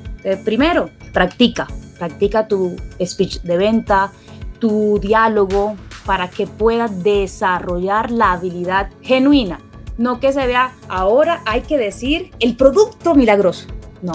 primero, 0.45 0.90
practica, 1.17 1.67
practica 1.99 2.47
tu 2.47 2.77
speech 3.03 3.41
de 3.41 3.57
venta, 3.57 4.13
tu 4.59 4.99
diálogo, 5.01 5.75
para 6.05 6.29
que 6.29 6.47
puedas 6.47 7.03
desarrollar 7.03 8.11
la 8.11 8.33
habilidad 8.33 8.91
genuina. 9.01 9.59
No 9.97 10.21
que 10.21 10.35
se 10.35 10.47
vea, 10.47 10.73
ahora 10.91 11.41
hay 11.47 11.63
que 11.63 11.79
decir 11.79 12.33
el 12.39 12.55
producto 12.55 13.15
milagroso. 13.15 13.67
No, 14.03 14.13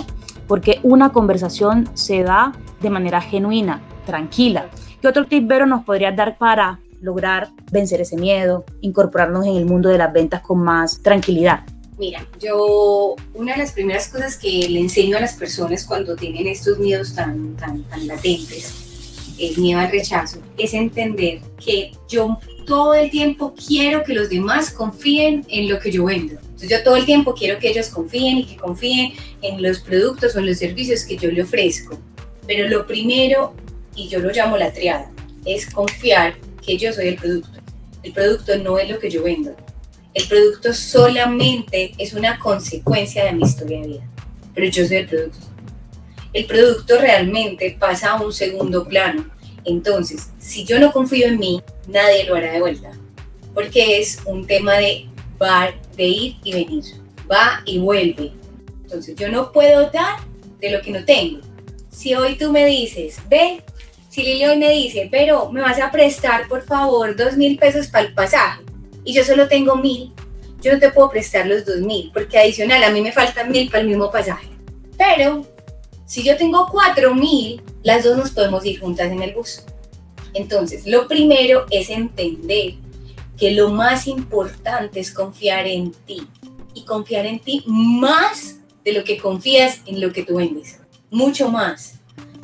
porque 0.47 0.79
una 0.83 1.11
conversación 1.11 1.89
se 1.95 2.21
da 2.21 2.51
de 2.81 2.91
manera 2.91 3.19
genuina, 3.19 3.81
tranquila. 4.05 4.67
¿Qué 5.01 5.07
otro 5.07 5.25
tip, 5.25 5.47
Vero, 5.47 5.65
nos 5.65 5.83
podrías 5.83 6.15
dar 6.15 6.37
para 6.37 6.81
lograr 7.01 7.49
vencer 7.71 8.01
ese 8.01 8.15
miedo, 8.15 8.63
incorporarnos 8.81 9.47
en 9.47 9.55
el 9.55 9.65
mundo 9.65 9.89
de 9.89 9.97
las 9.97 10.13
ventas 10.13 10.41
con 10.41 10.59
más 10.59 11.01
tranquilidad? 11.01 11.61
Mira, 12.01 12.27
yo 12.39 13.15
una 13.35 13.51
de 13.51 13.59
las 13.59 13.73
primeras 13.73 14.07
cosas 14.07 14.35
que 14.35 14.67
le 14.67 14.79
enseño 14.79 15.17
a 15.17 15.21
las 15.21 15.35
personas 15.35 15.85
cuando 15.85 16.15
tienen 16.15 16.47
estos 16.47 16.79
miedos 16.79 17.13
tan, 17.13 17.55
tan, 17.57 17.83
tan 17.83 18.07
latentes, 18.07 19.35
el 19.37 19.55
miedo 19.59 19.79
al 19.79 19.91
rechazo, 19.91 20.39
es 20.57 20.73
entender 20.73 21.41
que 21.63 21.91
yo 22.09 22.39
todo 22.65 22.95
el 22.95 23.11
tiempo 23.11 23.53
quiero 23.53 24.03
que 24.03 24.15
los 24.15 24.31
demás 24.31 24.71
confíen 24.71 25.45
en 25.47 25.69
lo 25.69 25.77
que 25.77 25.91
yo 25.91 26.05
vendo. 26.05 26.39
Entonces 26.41 26.71
yo 26.71 26.83
todo 26.83 26.95
el 26.95 27.05
tiempo 27.05 27.35
quiero 27.35 27.59
que 27.59 27.69
ellos 27.69 27.89
confíen 27.89 28.39
y 28.39 28.45
que 28.45 28.57
confíen 28.57 29.13
en 29.43 29.61
los 29.61 29.77
productos 29.81 30.35
o 30.35 30.39
en 30.39 30.47
los 30.47 30.57
servicios 30.57 31.03
que 31.03 31.17
yo 31.17 31.29
le 31.29 31.43
ofrezco. 31.43 31.99
Pero 32.47 32.67
lo 32.67 32.87
primero, 32.87 33.53
y 33.95 34.07
yo 34.07 34.17
lo 34.17 34.31
llamo 34.31 34.57
la 34.57 34.73
triada, 34.73 35.11
es 35.45 35.67
confiar 35.67 36.33
que 36.65 36.79
yo 36.79 36.91
soy 36.93 37.09
el 37.09 37.17
producto. 37.17 37.59
El 38.01 38.11
producto 38.11 38.57
no 38.57 38.79
es 38.79 38.89
lo 38.89 38.97
que 38.97 39.11
yo 39.11 39.21
vendo. 39.21 39.55
El 40.13 40.27
producto 40.27 40.73
solamente 40.73 41.93
es 41.97 42.13
una 42.13 42.37
consecuencia 42.37 43.25
de 43.25 43.33
mi 43.33 43.43
historia 43.43 43.81
de 43.81 43.87
vida, 43.87 44.09
pero 44.53 44.67
yo 44.67 44.85
soy 44.85 44.97
el 44.97 45.07
producto. 45.07 45.47
El 46.33 46.45
producto 46.45 46.97
realmente 46.99 47.75
pasa 47.79 48.11
a 48.11 48.21
un 48.21 48.33
segundo 48.33 48.87
plano. 48.87 49.25
Entonces, 49.63 50.29
si 50.39 50.65
yo 50.65 50.79
no 50.79 50.91
confío 50.91 51.27
en 51.27 51.39
mí, 51.39 51.61
nadie 51.87 52.25
lo 52.25 52.35
hará 52.35 52.51
de 52.51 52.59
vuelta, 52.59 52.91
porque 53.53 53.99
es 53.99 54.19
un 54.25 54.45
tema 54.47 54.73
de 54.73 55.07
de 55.97 56.03
ir 56.03 56.35
y 56.43 56.53
venir, 56.53 56.83
va 57.29 57.61
y 57.65 57.79
vuelve. 57.79 58.31
Entonces, 58.83 59.15
yo 59.15 59.29
no 59.29 59.51
puedo 59.51 59.89
dar 59.89 60.19
de 60.59 60.69
lo 60.69 60.81
que 60.81 60.91
no 60.91 61.03
tengo. 61.03 61.39
Si 61.89 62.13
hoy 62.13 62.37
tú 62.37 62.51
me 62.51 62.65
dices, 62.65 63.17
ve, 63.27 63.63
si 64.09 64.23
Lili 64.23 64.45
hoy 64.45 64.57
me 64.57 64.69
dice, 64.69 65.07
pero 65.11 65.51
me 65.51 65.61
vas 65.61 65.79
a 65.79 65.91
prestar 65.91 66.47
por 66.47 66.63
favor 66.63 67.15
dos 67.15 67.37
mil 67.37 67.57
pesos 67.57 67.87
para 67.87 68.07
el 68.07 68.13
pasaje, 68.13 68.61
y 69.03 69.13
yo 69.13 69.23
solo 69.23 69.47
tengo 69.47 69.75
mil, 69.75 70.13
yo 70.61 70.73
no 70.73 70.79
te 70.79 70.91
puedo 70.91 71.09
prestar 71.09 71.47
los 71.47 71.65
dos 71.65 71.79
mil, 71.79 72.11
porque 72.13 72.37
adicional 72.37 72.83
a 72.83 72.91
mí 72.91 73.01
me 73.01 73.11
faltan 73.11 73.51
mil 73.51 73.69
para 73.69 73.81
el 73.81 73.87
mismo 73.87 74.11
pasaje. 74.11 74.47
Pero 74.97 75.45
si 76.05 76.23
yo 76.23 76.37
tengo 76.37 76.67
cuatro 76.71 77.15
mil, 77.15 77.61
las 77.83 78.03
dos 78.03 78.17
nos 78.17 78.31
podemos 78.31 78.65
ir 78.65 78.79
juntas 78.79 79.11
en 79.11 79.21
el 79.21 79.33
bus. 79.33 79.63
Entonces, 80.33 80.85
lo 80.85 81.07
primero 81.07 81.65
es 81.71 81.89
entender 81.89 82.75
que 83.37 83.51
lo 83.51 83.69
más 83.69 84.07
importante 84.07 84.99
es 84.99 85.11
confiar 85.11 85.65
en 85.65 85.91
ti 85.91 86.27
y 86.73 86.85
confiar 86.85 87.25
en 87.25 87.39
ti 87.39 87.63
más 87.65 88.57
de 88.85 88.93
lo 88.93 89.03
que 89.03 89.17
confías 89.17 89.81
en 89.85 89.99
lo 89.99 90.13
que 90.13 90.23
tú 90.23 90.35
vendes, 90.35 90.79
mucho 91.09 91.49
más. 91.49 91.95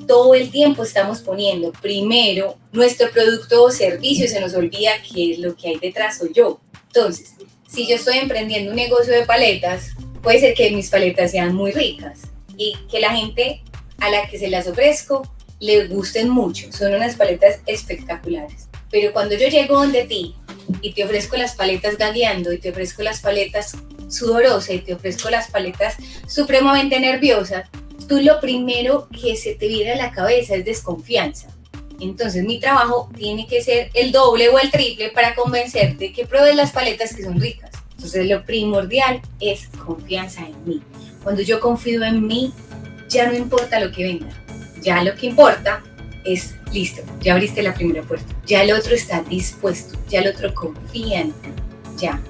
Todo 0.07 0.35
el 0.35 0.49
tiempo 0.49 0.83
estamos 0.83 1.19
poniendo 1.19 1.71
primero 1.73 2.57
nuestro 2.71 3.11
producto 3.11 3.63
o 3.63 3.71
servicio 3.71 4.27
se 4.27 4.39
nos 4.39 4.53
olvida 4.53 4.91
que 5.01 5.35
lo 5.37 5.55
que 5.55 5.69
hay 5.69 5.77
detrás 5.79 6.17
soy 6.19 6.31
yo. 6.33 6.61
Entonces, 6.87 7.33
si 7.67 7.87
yo 7.87 7.95
estoy 7.95 8.17
emprendiendo 8.17 8.71
un 8.71 8.77
negocio 8.77 9.13
de 9.13 9.25
paletas, 9.25 9.89
puede 10.23 10.39
ser 10.39 10.53
que 10.53 10.71
mis 10.71 10.89
paletas 10.89 11.31
sean 11.31 11.53
muy 11.53 11.71
ricas 11.71 12.21
y 12.55 12.75
que 12.89 12.99
la 12.99 13.15
gente 13.15 13.61
a 13.99 14.09
la 14.09 14.27
que 14.29 14.39
se 14.39 14.49
las 14.49 14.67
ofrezco 14.67 15.29
le 15.59 15.87
gusten 15.87 16.29
mucho. 16.29 16.71
Son 16.71 16.93
unas 16.93 17.15
paletas 17.15 17.59
espectaculares. 17.65 18.67
Pero 18.89 19.11
cuando 19.11 19.35
yo 19.35 19.47
llego 19.49 19.75
donde 19.75 20.05
ti 20.05 20.35
y 20.81 20.93
te 20.93 21.03
ofrezco 21.03 21.35
las 21.35 21.55
paletas 21.55 21.97
gagueando 21.97 22.53
y 22.53 22.59
te 22.59 22.69
ofrezco 22.69 23.03
las 23.03 23.19
paletas 23.19 23.75
sudorosas 24.09 24.69
y 24.69 24.79
te 24.79 24.93
ofrezco 24.93 25.29
las 25.29 25.51
paletas 25.51 25.97
supremamente 26.27 26.99
nerviosas, 26.99 27.69
tú 28.07 28.19
lo 28.21 28.39
primero 28.39 29.07
que 29.09 29.35
se 29.35 29.55
te 29.55 29.67
viene 29.67 29.93
a 29.93 29.97
la 29.97 30.11
cabeza 30.11 30.55
es 30.55 30.65
desconfianza. 30.65 31.49
Entonces 31.99 32.43
mi 32.43 32.59
trabajo 32.59 33.09
tiene 33.15 33.47
que 33.47 33.61
ser 33.63 33.89
el 33.93 34.11
doble 34.11 34.49
o 34.49 34.59
el 34.59 34.69
triple 34.69 35.09
para 35.09 35.33
convencerte 35.33 36.11
que 36.11 36.25
pruebes 36.25 36.55
las 36.55 36.71
paletas 36.71 37.15
que 37.15 37.23
son 37.23 37.39
ricas. 37.39 37.71
Entonces 37.91 38.27
lo 38.27 38.43
primordial 38.43 39.21
es 39.39 39.67
confianza 39.83 40.45
en 40.45 40.63
mí. 40.65 40.81
Cuando 41.23 41.41
yo 41.41 41.59
confío 41.59 42.03
en 42.03 42.27
mí, 42.27 42.53
ya 43.09 43.27
no 43.27 43.35
importa 43.35 43.79
lo 43.79 43.91
que 43.91 44.03
venga. 44.03 44.29
Ya 44.81 45.03
lo 45.03 45.15
que 45.15 45.25
importa 45.25 45.83
es, 46.23 46.55
listo, 46.71 47.01
ya 47.21 47.33
abriste 47.33 47.63
la 47.63 47.73
primera 47.73 48.03
puerta. 48.03 48.31
Ya 48.45 48.61
el 48.61 48.71
otro 48.71 48.93
está 48.93 49.23
dispuesto. 49.23 49.97
Ya 50.07 50.19
el 50.19 50.27
otro 50.27 50.53
confía 50.53 51.21
en 51.21 51.31
ti. 51.31 51.49
Ya, 51.97 52.21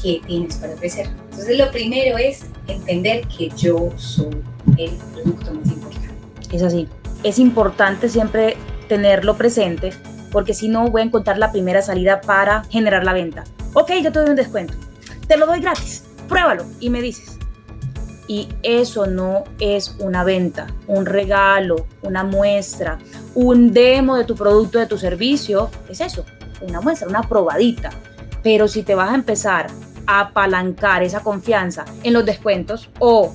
¿qué 0.00 0.20
tienes 0.24 0.56
para 0.56 0.74
ofrecer? 0.74 1.08
Entonces 1.30 1.58
lo 1.58 1.70
primero 1.72 2.16
es 2.16 2.42
entender 2.68 3.26
que 3.26 3.50
yo 3.56 3.92
soy 3.96 4.36
el 4.78 4.90
producto 5.12 5.54
más 5.54 5.68
importante. 5.68 6.08
Es 6.52 6.62
así. 6.62 6.88
Es 7.22 7.38
importante 7.38 8.08
siempre 8.08 8.56
tenerlo 8.88 9.36
presente 9.36 9.92
porque 10.30 10.54
si 10.54 10.68
no 10.68 10.88
voy 10.90 11.00
a 11.00 11.04
encontrar 11.04 11.38
la 11.38 11.52
primera 11.52 11.82
salida 11.82 12.20
para 12.20 12.64
generar 12.64 13.04
la 13.04 13.12
venta. 13.12 13.44
ok, 13.72 13.90
yo 14.02 14.12
te 14.12 14.20
doy 14.20 14.30
un 14.30 14.36
descuento, 14.36 14.74
te 15.26 15.36
lo 15.36 15.46
doy 15.46 15.60
gratis, 15.60 16.04
pruébalo 16.28 16.64
y 16.80 16.90
me 16.90 17.00
dices. 17.00 17.38
Y 18.28 18.48
eso 18.62 19.06
no 19.06 19.44
es 19.60 19.96
una 20.00 20.24
venta, 20.24 20.66
un 20.88 21.06
regalo, 21.06 21.86
una 22.02 22.24
muestra, 22.24 22.98
un 23.34 23.72
demo 23.72 24.16
de 24.16 24.24
tu 24.24 24.34
producto, 24.34 24.78
de 24.78 24.86
tu 24.86 24.98
servicio. 24.98 25.70
Es 25.88 26.00
eso, 26.00 26.24
una 26.60 26.80
muestra, 26.80 27.08
una 27.08 27.22
probadita. 27.22 27.90
Pero 28.42 28.66
si 28.66 28.82
te 28.82 28.96
vas 28.96 29.10
a 29.10 29.14
empezar 29.14 29.68
a 30.06 30.20
apalancar 30.20 31.02
esa 31.04 31.20
confianza 31.20 31.84
en 32.02 32.12
los 32.12 32.24
descuentos 32.24 32.90
o 32.98 33.32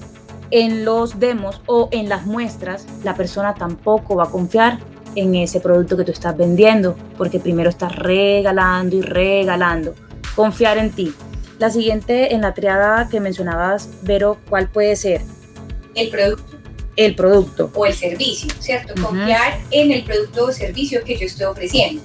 en 0.51 0.85
los 0.85 1.19
demos 1.19 1.61
o 1.65 1.89
en 1.91 2.09
las 2.09 2.25
muestras, 2.25 2.85
la 3.03 3.15
persona 3.15 3.55
tampoco 3.55 4.15
va 4.17 4.25
a 4.25 4.29
confiar 4.29 4.79
en 5.15 5.35
ese 5.35 5.59
producto 5.59 5.97
que 5.97 6.03
tú 6.03 6.11
estás 6.11 6.37
vendiendo, 6.37 6.95
porque 7.17 7.39
primero 7.39 7.69
estás 7.69 7.95
regalando 7.95 8.95
y 8.95 9.01
regalando. 9.01 9.95
Confiar 10.35 10.77
en 10.77 10.91
ti. 10.91 11.13
La 11.59 11.69
siguiente 11.69 12.33
en 12.33 12.41
la 12.41 12.53
triada 12.53 13.07
que 13.09 13.19
mencionabas, 13.19 13.89
Vero, 14.03 14.37
¿cuál 14.49 14.69
puede 14.69 14.95
ser? 14.95 15.21
El 15.95 16.09
producto. 16.09 16.57
El 16.95 17.15
producto. 17.15 17.71
O 17.73 17.85
el 17.85 17.93
servicio, 17.93 18.51
¿cierto? 18.59 18.93
Confiar 19.01 19.59
en 19.71 19.91
el 19.91 20.03
producto 20.03 20.45
o 20.45 20.51
servicio 20.51 21.03
que 21.03 21.17
yo 21.17 21.25
estoy 21.25 21.45
ofreciendo. 21.45 22.01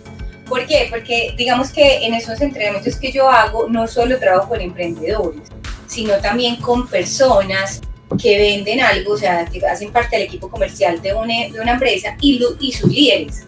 ¿Por 0.49 0.67
qué? 0.67 0.87
Porque 0.91 1.35
digamos 1.37 1.71
que 1.71 2.07
en 2.07 2.15
esos 2.15 2.41
entrenamientos 2.41 2.97
que 2.97 3.11
yo 3.11 3.29
hago, 3.29 3.69
no 3.69 3.89
solo 3.89 4.19
trabajo 4.19 4.51
con 4.51 4.61
emprendedores, 4.61 5.43
sino 5.89 6.15
también 6.19 6.57
con 6.57 6.87
personas 6.87 7.81
que 8.21 8.39
venden 8.39 8.81
algo, 8.81 9.15
o 9.15 9.19
sea, 9.19 9.45
que 9.45 9.65
hacen 9.67 9.93
parte 9.93 10.17
del 10.17 10.27
equipo 10.27 10.49
comercial 10.49 11.03
de 11.03 11.13
una, 11.13 11.49
de 11.53 11.61
una 11.61 11.73
empresa 11.73 12.17
y, 12.21 12.41
y 12.61 12.73
sus 12.73 12.91
líderes 12.91 13.47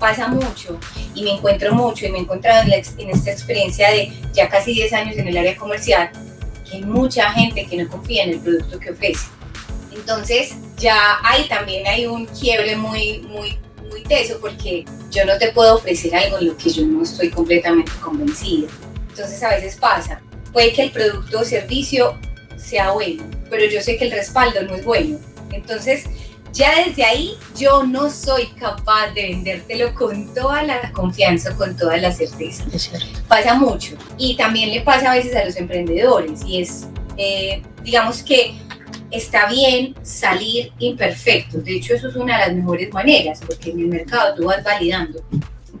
pasa 0.00 0.26
mucho 0.26 0.80
y 1.14 1.22
me 1.22 1.32
encuentro 1.32 1.72
mucho 1.74 2.06
y 2.06 2.10
me 2.10 2.18
he 2.18 2.22
encontrado 2.22 2.64
en, 2.64 3.10
esta 3.10 3.30
experiencia 3.30 3.90
de 3.90 4.10
ya 4.32 4.48
casi 4.48 4.72
10 4.72 4.92
años 4.94 5.16
en 5.16 5.28
el 5.28 5.36
área 5.36 5.56
comercial 5.56 6.10
que 6.68 6.78
hay 6.78 6.82
mucha 6.82 7.30
gente 7.32 7.66
que 7.66 7.76
no 7.76 7.88
confía 7.88 8.24
en 8.24 8.30
el 8.30 8.40
producto 8.40 8.80
que 8.80 8.90
ofrece. 8.90 9.28
Entonces 9.92 10.54
ya 10.76 11.18
ahí 11.22 11.46
también 11.48 11.86
hay 11.86 12.06
un 12.06 12.26
quiebre 12.26 12.74
muy, 12.76 13.18
muy, 13.28 13.58
muy 13.90 14.02
teso 14.04 14.38
porque 14.40 14.84
yo 15.10 15.24
no 15.26 15.36
te 15.38 15.52
puedo 15.52 15.76
ofrecer 15.76 16.14
algo 16.16 16.38
en 16.38 16.46
lo 16.46 16.56
que 16.56 16.70
yo 16.70 16.84
no 16.86 17.02
estoy 17.02 17.30
completamente 17.30 17.92
convencida. 18.00 18.68
Entonces 19.10 19.42
a 19.42 19.50
veces 19.50 19.76
pasa, 19.76 20.22
puede 20.52 20.72
que 20.72 20.82
el 20.82 20.90
producto 20.90 21.40
o 21.40 21.44
servicio 21.44 22.18
sea 22.56 22.92
bueno, 22.92 23.24
pero 23.50 23.66
yo 23.66 23.80
sé 23.82 23.96
que 23.96 24.04
el 24.04 24.12
respaldo 24.12 24.62
no 24.62 24.74
es 24.74 24.84
bueno. 24.84 25.18
Entonces 25.52 26.04
ya 26.52 26.84
desde 26.84 27.04
ahí 27.04 27.34
yo 27.56 27.84
no 27.84 28.10
soy 28.10 28.48
capaz 28.58 29.12
de 29.14 29.22
vendértelo 29.22 29.94
con 29.94 30.34
toda 30.34 30.62
la 30.62 30.92
confianza, 30.92 31.54
con 31.56 31.76
toda 31.76 31.96
la 31.96 32.12
certeza. 32.12 32.64
Pasa 33.28 33.54
mucho. 33.54 33.96
Y 34.18 34.36
también 34.36 34.70
le 34.70 34.80
pasa 34.80 35.12
a 35.12 35.14
veces 35.14 35.34
a 35.36 35.44
los 35.44 35.56
emprendedores 35.56 36.40
y 36.44 36.60
es, 36.60 36.88
eh, 37.16 37.62
digamos 37.82 38.22
que 38.22 38.54
está 39.10 39.48
bien 39.48 39.94
salir 40.02 40.72
imperfecto. 40.78 41.58
De 41.58 41.76
hecho, 41.76 41.94
eso 41.94 42.08
es 42.08 42.16
una 42.16 42.38
de 42.38 42.46
las 42.46 42.56
mejores 42.56 42.92
maneras, 42.92 43.40
porque 43.46 43.70
en 43.70 43.80
el 43.80 43.86
mercado 43.86 44.34
tú 44.36 44.44
vas 44.46 44.62
validando. 44.62 45.22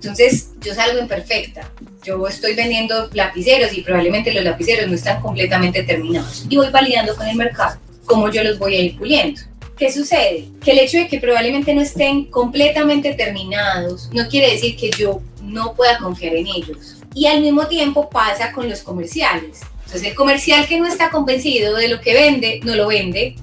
Entonces, 0.02 0.48
yo 0.60 0.74
salgo 0.74 0.98
imperfecta. 0.98 1.70
Yo 2.02 2.26
estoy 2.26 2.54
vendiendo 2.54 3.10
lapiceros 3.12 3.76
y 3.76 3.82
probablemente 3.82 4.32
los 4.32 4.42
lapiceros 4.42 4.88
no 4.88 4.94
están 4.94 5.20
completamente 5.20 5.82
terminados. 5.82 6.46
Y 6.48 6.56
voy 6.56 6.70
validando 6.70 7.14
con 7.14 7.28
el 7.28 7.36
mercado 7.36 7.78
cómo 8.06 8.30
yo 8.30 8.42
los 8.42 8.58
voy 8.58 8.74
a 8.76 8.80
ir 8.80 8.98
puliendo. 8.98 9.42
¿Qué 9.76 9.92
sucede? 9.92 10.48
Que 10.64 10.72
el 10.72 10.78
hecho 10.80 10.98
de 10.98 11.06
que 11.06 11.20
probablemente 11.20 11.74
no 11.74 11.82
estén 11.82 12.24
completamente 12.24 13.14
terminados 13.14 14.10
no 14.12 14.26
quiere 14.28 14.52
decir 14.52 14.76
que 14.76 14.90
yo 14.90 15.20
no 15.42 15.74
pueda 15.74 15.98
confiar 15.98 16.34
en 16.34 16.46
ellos. 16.46 16.96
Y 17.14 17.26
al 17.26 17.42
mismo 17.42 17.66
tiempo 17.66 18.08
pasa 18.08 18.52
con 18.52 18.68
los 18.68 18.80
comerciales. 18.80 19.60
Entonces 19.84 20.08
el 20.08 20.14
comercial 20.14 20.66
que 20.66 20.78
no 20.78 20.86
está 20.86 21.10
convencido 21.10 21.76
de 21.76 21.88
lo 21.88 22.00
que 22.00 22.14
vende, 22.14 22.60
no 22.64 22.74
lo 22.74 22.88
vende. 22.88 23.36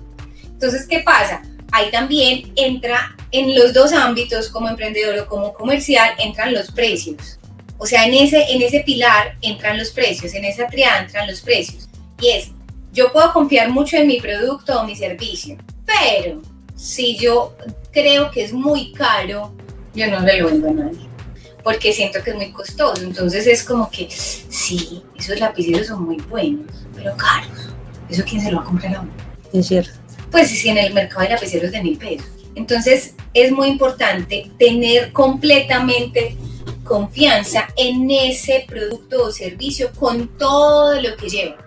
Entonces, 0.43 0.87
¿qué 0.87 0.99
pasa? 0.99 1.43
Ahí 1.71 1.91
también 1.91 2.51
entra 2.55 3.15
en 3.31 3.57
los 3.57 3.73
dos 3.73 3.91
ámbitos, 3.93 4.49
como 4.49 4.69
emprendedor 4.69 5.17
o 5.19 5.27
como 5.27 5.53
comercial, 5.53 6.11
entran 6.17 6.53
los 6.53 6.71
precios. 6.71 7.39
O 7.77 7.85
sea, 7.85 8.05
en 8.05 8.13
ese, 8.13 8.51
en 8.51 8.61
ese 8.61 8.81
pilar 8.81 9.37
entran 9.41 9.77
los 9.77 9.91
precios, 9.91 10.33
en 10.33 10.45
esa 10.45 10.67
triada 10.67 11.01
entran 11.01 11.27
los 11.27 11.41
precios. 11.41 11.87
Y 12.19 12.29
es, 12.29 12.51
yo 12.91 13.11
puedo 13.11 13.31
confiar 13.33 13.69
mucho 13.69 13.97
en 13.97 14.07
mi 14.07 14.19
producto 14.19 14.79
o 14.79 14.83
mi 14.85 14.95
servicio, 14.95 15.57
pero 15.85 16.41
si 16.75 17.17
yo 17.17 17.55
creo 17.91 18.31
que 18.31 18.43
es 18.43 18.53
muy 18.53 18.93
caro, 18.93 19.53
yo 19.93 20.07
no 20.07 20.19
le 20.21 20.41
lo 20.41 20.47
vendo 20.47 20.69
a 20.69 20.71
nadie. 20.71 21.07
Porque 21.63 21.91
siento 21.91 22.23
que 22.23 22.29
es 22.29 22.35
muy 22.35 22.51
costoso. 22.51 23.03
Entonces 23.03 23.45
es 23.45 23.63
como 23.63 23.89
que, 23.91 24.07
sí, 24.09 25.03
esos 25.17 25.39
lapiceros 25.39 25.87
son 25.87 26.05
muy 26.05 26.17
buenos, 26.17 26.71
pero 26.95 27.15
caros. 27.17 27.69
¿Eso 28.09 28.23
quién 28.27 28.41
se 28.41 28.51
lo 28.51 28.57
va 28.57 28.63
a 28.63 28.65
comprar 28.65 28.95
a 28.95 29.01
uno? 29.01 29.11
Es 29.51 29.67
cierto. 29.67 29.91
Pues 30.31 30.49
si 30.49 30.69
en 30.69 30.77
el 30.77 30.93
mercado 30.93 31.21
hay 31.21 31.29
lapiceros 31.29 31.71
de 31.71 31.81
mil 31.81 31.97
pesos. 31.97 32.27
Entonces 32.55 33.13
es 33.33 33.51
muy 33.51 33.67
importante 33.67 34.49
tener 34.57 35.11
completamente 35.11 36.35
confianza 36.83 37.67
en 37.75 38.09
ese 38.09 38.65
producto 38.67 39.25
o 39.25 39.31
servicio 39.31 39.91
con 39.99 40.27
todo 40.37 40.99
lo 40.99 41.15
que 41.17 41.29
lleva, 41.29 41.57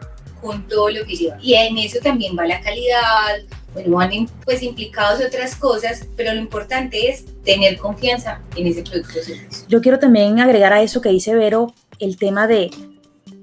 con 0.40 0.66
todo 0.66 0.90
lo 0.90 1.04
que 1.04 1.14
lleva. 1.14 1.38
Y 1.40 1.54
en 1.54 1.78
eso 1.78 1.98
también 2.02 2.36
va 2.36 2.46
la 2.46 2.60
calidad, 2.60 3.42
bueno, 3.72 3.96
van 3.96 4.28
pues 4.44 4.62
implicados 4.62 5.22
otras 5.24 5.54
cosas, 5.54 6.06
pero 6.16 6.34
lo 6.34 6.40
importante 6.40 7.08
es 7.08 7.24
tener 7.44 7.78
confianza 7.78 8.40
en 8.56 8.66
ese 8.66 8.82
producto 8.82 9.20
o 9.20 9.22
servicio. 9.22 9.66
Yo 9.68 9.80
quiero 9.80 9.98
también 9.98 10.40
agregar 10.40 10.72
a 10.72 10.82
eso 10.82 11.00
que 11.00 11.10
dice 11.10 11.34
Vero 11.34 11.72
el 12.00 12.16
tema 12.16 12.48
de 12.48 12.70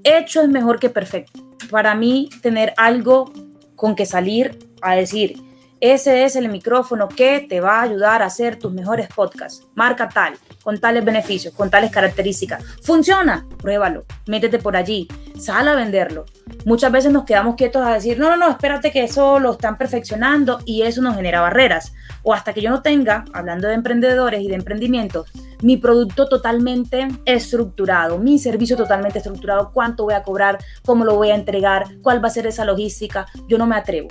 hecho 0.04 0.42
es 0.42 0.48
mejor 0.48 0.78
que 0.80 0.90
perfecto. 0.90 1.40
Para 1.70 1.94
mí, 1.94 2.28
tener 2.42 2.74
algo 2.76 3.32
con 3.76 3.94
que 3.94 4.06
salir 4.06 4.58
a 4.82 4.94
decir, 4.94 5.36
ese 5.80 6.24
es 6.24 6.34
el 6.34 6.48
micrófono 6.48 7.08
que 7.08 7.46
te 7.48 7.60
va 7.60 7.78
a 7.78 7.82
ayudar 7.82 8.20
a 8.20 8.26
hacer 8.26 8.58
tus 8.58 8.72
mejores 8.72 9.06
podcasts. 9.14 9.64
Marca 9.76 10.08
tal, 10.08 10.34
con 10.64 10.80
tales 10.80 11.04
beneficios, 11.04 11.54
con 11.54 11.70
tales 11.70 11.92
características. 11.92 12.64
Funciona, 12.82 13.46
pruébalo, 13.58 14.04
métete 14.26 14.58
por 14.58 14.76
allí, 14.76 15.06
sal 15.38 15.68
a 15.68 15.76
venderlo. 15.76 16.24
Muchas 16.64 16.90
veces 16.90 17.12
nos 17.12 17.24
quedamos 17.24 17.54
quietos 17.54 17.86
a 17.86 17.94
decir, 17.94 18.18
no, 18.18 18.28
no, 18.28 18.36
no, 18.36 18.50
espérate 18.50 18.90
que 18.90 19.04
eso 19.04 19.38
lo 19.38 19.52
están 19.52 19.78
perfeccionando 19.78 20.58
y 20.64 20.82
eso 20.82 21.00
nos 21.00 21.14
genera 21.14 21.42
barreras. 21.42 21.92
O 22.24 22.34
hasta 22.34 22.52
que 22.52 22.60
yo 22.60 22.70
no 22.70 22.82
tenga, 22.82 23.24
hablando 23.32 23.68
de 23.68 23.74
emprendedores 23.74 24.42
y 24.42 24.48
de 24.48 24.56
emprendimientos, 24.56 25.30
mi 25.62 25.76
producto 25.76 26.28
totalmente 26.28 27.06
estructurado, 27.24 28.18
mi 28.18 28.40
servicio 28.40 28.76
totalmente 28.76 29.18
estructurado, 29.18 29.70
cuánto 29.72 30.02
voy 30.02 30.14
a 30.14 30.24
cobrar, 30.24 30.58
cómo 30.84 31.04
lo 31.04 31.14
voy 31.14 31.30
a 31.30 31.36
entregar, 31.36 31.86
cuál 32.02 32.22
va 32.22 32.26
a 32.26 32.32
ser 32.32 32.48
esa 32.48 32.64
logística, 32.64 33.26
yo 33.46 33.58
no 33.58 33.66
me 33.66 33.76
atrevo 33.76 34.08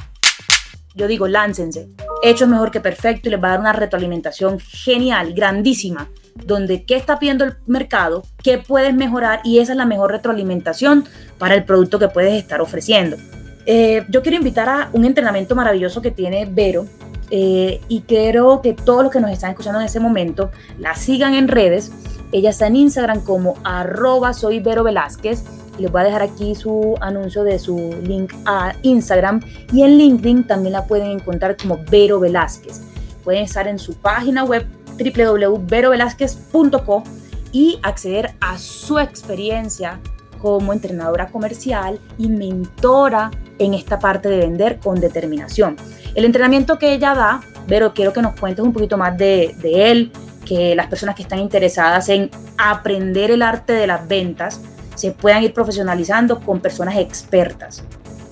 yo 0.98 1.08
digo, 1.08 1.28
láncense. 1.28 1.88
Hecho 2.24 2.46
es 2.46 2.50
mejor 2.50 2.72
que 2.72 2.82
perfecto 2.82 3.30
y 3.30 3.32
les 3.32 3.42
va 3.42 3.50
a 3.50 3.52
dar 3.52 3.60
una 3.60 3.74
retroalimentación 3.74 4.60
genial, 4.60 5.34
grandísima, 5.34 6.10
donde 6.46 6.84
qué 6.84 6.96
está 6.96 7.20
pidiendo 7.20 7.46
el 7.46 7.56
mercado, 7.68 8.24
qué 8.44 8.58
puedes 8.58 8.94
mejorar 8.94 9.42
y 9.44 9.60
esa 9.60 9.74
es 9.74 9.78
la 9.78 9.86
mejor 9.86 10.12
retroalimentación 10.12 11.06
para 11.38 11.56
el 11.56 11.64
producto 11.64 12.00
que 12.00 12.10
puedes 12.10 12.34
estar 12.34 12.60
ofreciendo. 12.60 13.18
Eh, 13.66 14.06
yo 14.10 14.22
quiero 14.22 14.38
invitar 14.38 14.68
a 14.68 14.90
un 14.94 15.06
entrenamiento 15.06 15.56
maravilloso 15.56 16.02
que 16.02 16.12
tiene 16.12 16.48
Vero 16.50 16.88
eh, 17.30 17.82
y 17.88 18.02
quiero 18.02 18.62
que 18.62 18.74
todos 18.74 19.04
los 19.04 19.12
que 19.12 19.20
nos 19.20 19.32
están 19.32 19.52
escuchando 19.52 19.80
en 19.80 19.86
ese 19.86 20.00
momento 20.00 20.52
la 20.80 20.96
sigan 20.96 21.36
en 21.36 21.48
redes. 21.48 21.92
Ella 22.32 22.50
está 22.50 22.68
en 22.68 22.78
Instagram 22.78 23.24
como 23.24 23.56
arroba 23.64 24.34
soy 24.34 24.60
Vero 24.60 24.84
Velázquez 24.84 25.44
les 25.78 25.92
voy 25.92 26.02
a 26.02 26.06
dejar 26.06 26.24
aquí 26.24 26.56
su 26.56 26.96
anuncio 27.02 27.44
de 27.44 27.60
su 27.60 27.96
link 28.04 28.34
a 28.46 28.74
Instagram 28.82 29.42
y 29.72 29.84
en 29.84 29.98
LinkedIn 29.98 30.48
también 30.48 30.74
la 30.74 30.86
pueden 30.86 31.12
encontrar 31.12 31.56
como 31.58 31.80
Vero 31.90 32.20
Velázquez. 32.20 32.82
Pueden 33.24 33.44
estar 33.44 33.68
en 33.68 33.80
su 33.80 33.96
página 33.96 34.44
web 34.44 34.66
www.verovelázquez.co 34.98 37.04
y 37.52 37.80
acceder 37.84 38.34
a 38.40 38.58
su 38.58 39.00
experiencia 39.00 40.00
como 40.40 40.74
entrenadora 40.74 41.28
comercial 41.28 42.00
y 42.18 42.28
mentora 42.28 43.32
en 43.60 43.74
esta 43.74 44.00
parte 44.00 44.30
de 44.30 44.38
vender 44.38 44.80
con 44.80 45.00
determinación. 45.00 45.78
El 46.16 46.26
entrenamiento 46.26 46.78
que 46.78 46.94
ella 46.94 47.14
da, 47.14 47.42
Vero, 47.68 47.94
quiero 47.94 48.14
que 48.14 48.22
nos 48.22 48.40
cuentes 48.40 48.64
un 48.64 48.72
poquito 48.72 48.98
más 48.98 49.18
de, 49.18 49.56
de 49.62 49.92
él, 49.92 50.12
que 50.46 50.76
las 50.76 50.88
personas 50.88 51.16
que 51.16 51.24
están 51.24 51.40
interesadas 51.40 52.08
en 52.10 52.30
aprender 52.58 53.32
el 53.32 53.42
arte 53.42 53.74
de 53.74 53.88
las 53.88 54.08
ventas, 54.08 54.62
se 54.98 55.12
puedan 55.12 55.44
ir 55.44 55.54
profesionalizando 55.54 56.40
con 56.40 56.60
personas 56.60 56.98
expertas? 56.98 57.84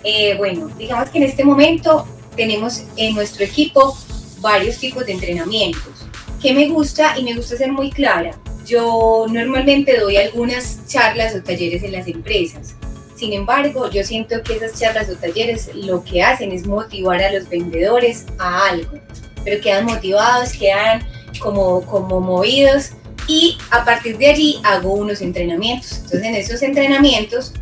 Eh, 0.03 0.35
bueno, 0.37 0.69
digamos 0.77 1.09
que 1.09 1.19
en 1.19 1.23
este 1.23 1.43
momento 1.43 2.05
tenemos 2.35 2.83
en 2.97 3.15
nuestro 3.15 3.45
equipo 3.45 3.97
varios 4.39 4.77
tipos 4.77 5.05
de 5.05 5.13
entrenamientos. 5.13 6.05
¿Qué 6.41 6.53
me 6.53 6.67
gusta? 6.67 7.17
Y 7.17 7.23
me 7.23 7.33
gusta 7.33 7.55
ser 7.57 7.71
muy 7.71 7.89
clara. 7.89 8.37
Yo 8.65 9.25
normalmente 9.29 9.97
doy 9.97 10.17
algunas 10.17 10.85
charlas 10.87 11.35
o 11.35 11.41
talleres 11.41 11.83
en 11.83 11.91
las 11.93 12.07
empresas. 12.07 12.75
Sin 13.15 13.31
embargo, 13.31 13.89
yo 13.89 14.03
siento 14.03 14.41
que 14.43 14.55
esas 14.55 14.77
charlas 14.79 15.09
o 15.09 15.15
talleres 15.15 15.71
lo 15.73 16.03
que 16.03 16.21
hacen 16.21 16.51
es 16.51 16.67
motivar 16.67 17.23
a 17.23 17.31
los 17.31 17.47
vendedores 17.47 18.25
a 18.37 18.67
algo, 18.69 18.99
pero 19.43 19.61
quedan 19.61 19.85
motivados, 19.85 20.53
quedan 20.53 21.07
como, 21.39 21.81
como 21.85 22.19
movidos 22.19 22.91
y 23.27 23.57
a 23.71 23.83
partir 23.83 24.17
de 24.17 24.27
allí 24.27 24.59
hago 24.63 24.93
unos 24.93 25.21
entrenamientos. 25.21 25.93
Entonces 25.97 26.23
en 26.23 26.35
esos 26.35 26.61
entrenamientos 26.61 27.53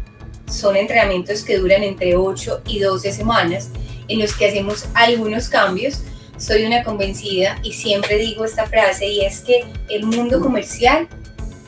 son 0.49 0.75
entrenamientos 0.75 1.43
que 1.43 1.57
duran 1.57 1.83
entre 1.83 2.15
8 2.15 2.61
y 2.67 2.79
12 2.79 3.11
semanas 3.11 3.69
en 4.07 4.19
los 4.19 4.33
que 4.35 4.47
hacemos 4.47 4.85
algunos 4.93 5.49
cambios. 5.49 6.01
Soy 6.37 6.65
una 6.65 6.83
convencida 6.83 7.59
y 7.63 7.73
siempre 7.73 8.17
digo 8.17 8.43
esta 8.43 8.65
frase 8.65 9.07
y 9.07 9.21
es 9.21 9.41
que 9.41 9.65
el 9.89 10.05
mundo 10.05 10.41
comercial 10.41 11.07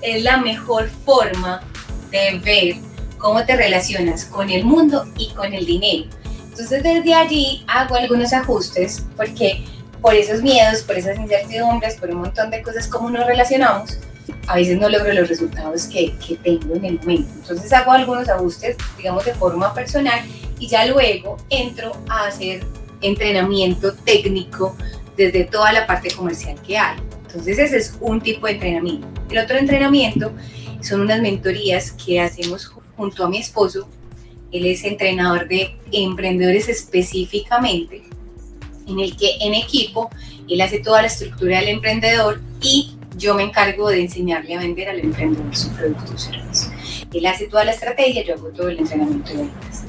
es 0.02 0.24
la 0.24 0.38
mejor 0.38 0.90
forma 1.06 1.62
de 2.12 2.40
ver 2.40 2.76
cómo 3.18 3.46
te 3.46 3.56
relacionas 3.56 4.26
con 4.26 4.50
el 4.50 4.66
mundo 4.66 5.06
y 5.18 5.32
con 5.34 5.54
el 5.54 5.66
dinero. 5.66 6.06
Entonces 6.50 6.84
desde 6.84 7.14
allí 7.14 7.64
hago 7.68 7.96
algunos 7.96 8.34
ajustes 8.34 9.04
porque 9.16 9.64
por 10.06 10.14
esos 10.14 10.44
miedos, 10.44 10.84
por 10.84 10.96
esas 11.00 11.18
incertidumbres, 11.18 11.96
por 11.96 12.12
un 12.12 12.18
montón 12.18 12.52
de 12.52 12.62
cosas 12.62 12.88
como 12.88 13.10
nos 13.10 13.26
relacionamos, 13.26 13.98
a 14.46 14.56
veces 14.56 14.78
no 14.78 14.88
logro 14.88 15.12
los 15.12 15.28
resultados 15.28 15.86
que, 15.86 16.14
que 16.18 16.36
tengo 16.36 16.76
en 16.76 16.86
el 16.86 17.00
momento. 17.00 17.28
Entonces 17.38 17.74
hago 17.74 17.92
algunos 17.92 18.30
ajustes, 18.30 18.78
digamos, 19.00 19.26
de 19.26 19.34
forma 19.34 19.74
personal 19.74 20.20
y 20.60 20.68
ya 20.68 20.86
luego 20.86 21.38
entro 21.50 21.92
a 22.08 22.28
hacer 22.28 22.64
entrenamiento 23.02 23.96
técnico 23.96 24.78
desde 25.18 25.44
toda 25.46 25.74
la 25.74 25.88
parte 25.88 26.12
comercial 26.12 26.56
que 26.62 26.78
hay. 26.78 27.00
Entonces 27.26 27.58
ese 27.58 27.78
es 27.78 27.98
un 28.00 28.22
tipo 28.22 28.46
de 28.46 28.54
entrenamiento. 28.54 29.08
El 29.32 29.40
otro 29.40 29.58
entrenamiento 29.58 30.34
son 30.82 31.02
unas 31.02 31.20
mentorías 31.20 31.94
que 31.94 32.22
hacemos 32.22 32.72
junto 32.96 33.26
a 33.26 33.28
mi 33.28 33.40
esposo. 33.40 33.90
Él 34.52 34.68
es 34.68 34.84
entrenador 34.84 35.48
de 35.48 35.76
emprendedores 35.92 36.70
específicamente, 36.70 38.04
en 38.88 39.00
el 39.00 39.16
que 39.16 39.38
en 39.42 39.54
equipo 39.54 40.10
él 40.48 40.62
hace 40.62 40.80
toda 40.80 41.02
la 41.02 41.08
estructura 41.08 41.60
del 41.60 41.70
emprendedor 41.70 42.42
y 42.62 42.96
yo 43.18 43.34
me 43.34 43.44
encargo 43.44 43.90
de 43.90 44.02
enseñarle 44.02 44.56
a 44.56 44.60
vender 44.60 44.90
al 44.90 45.00
emprendedor 45.00 45.56
su 45.56 45.70
producto 45.70 46.14
o 46.14 46.18
servicio. 46.18 46.72
Él 47.14 47.26
hace 47.26 47.48
toda 47.48 47.64
la 47.64 47.72
estrategia, 47.72 48.24
yo 48.24 48.34
hago 48.34 48.50
todo 48.50 48.70
el 48.70 48.80
entrenamiento 48.80 49.30
de 49.30 49.38
ventas. 49.38 49.84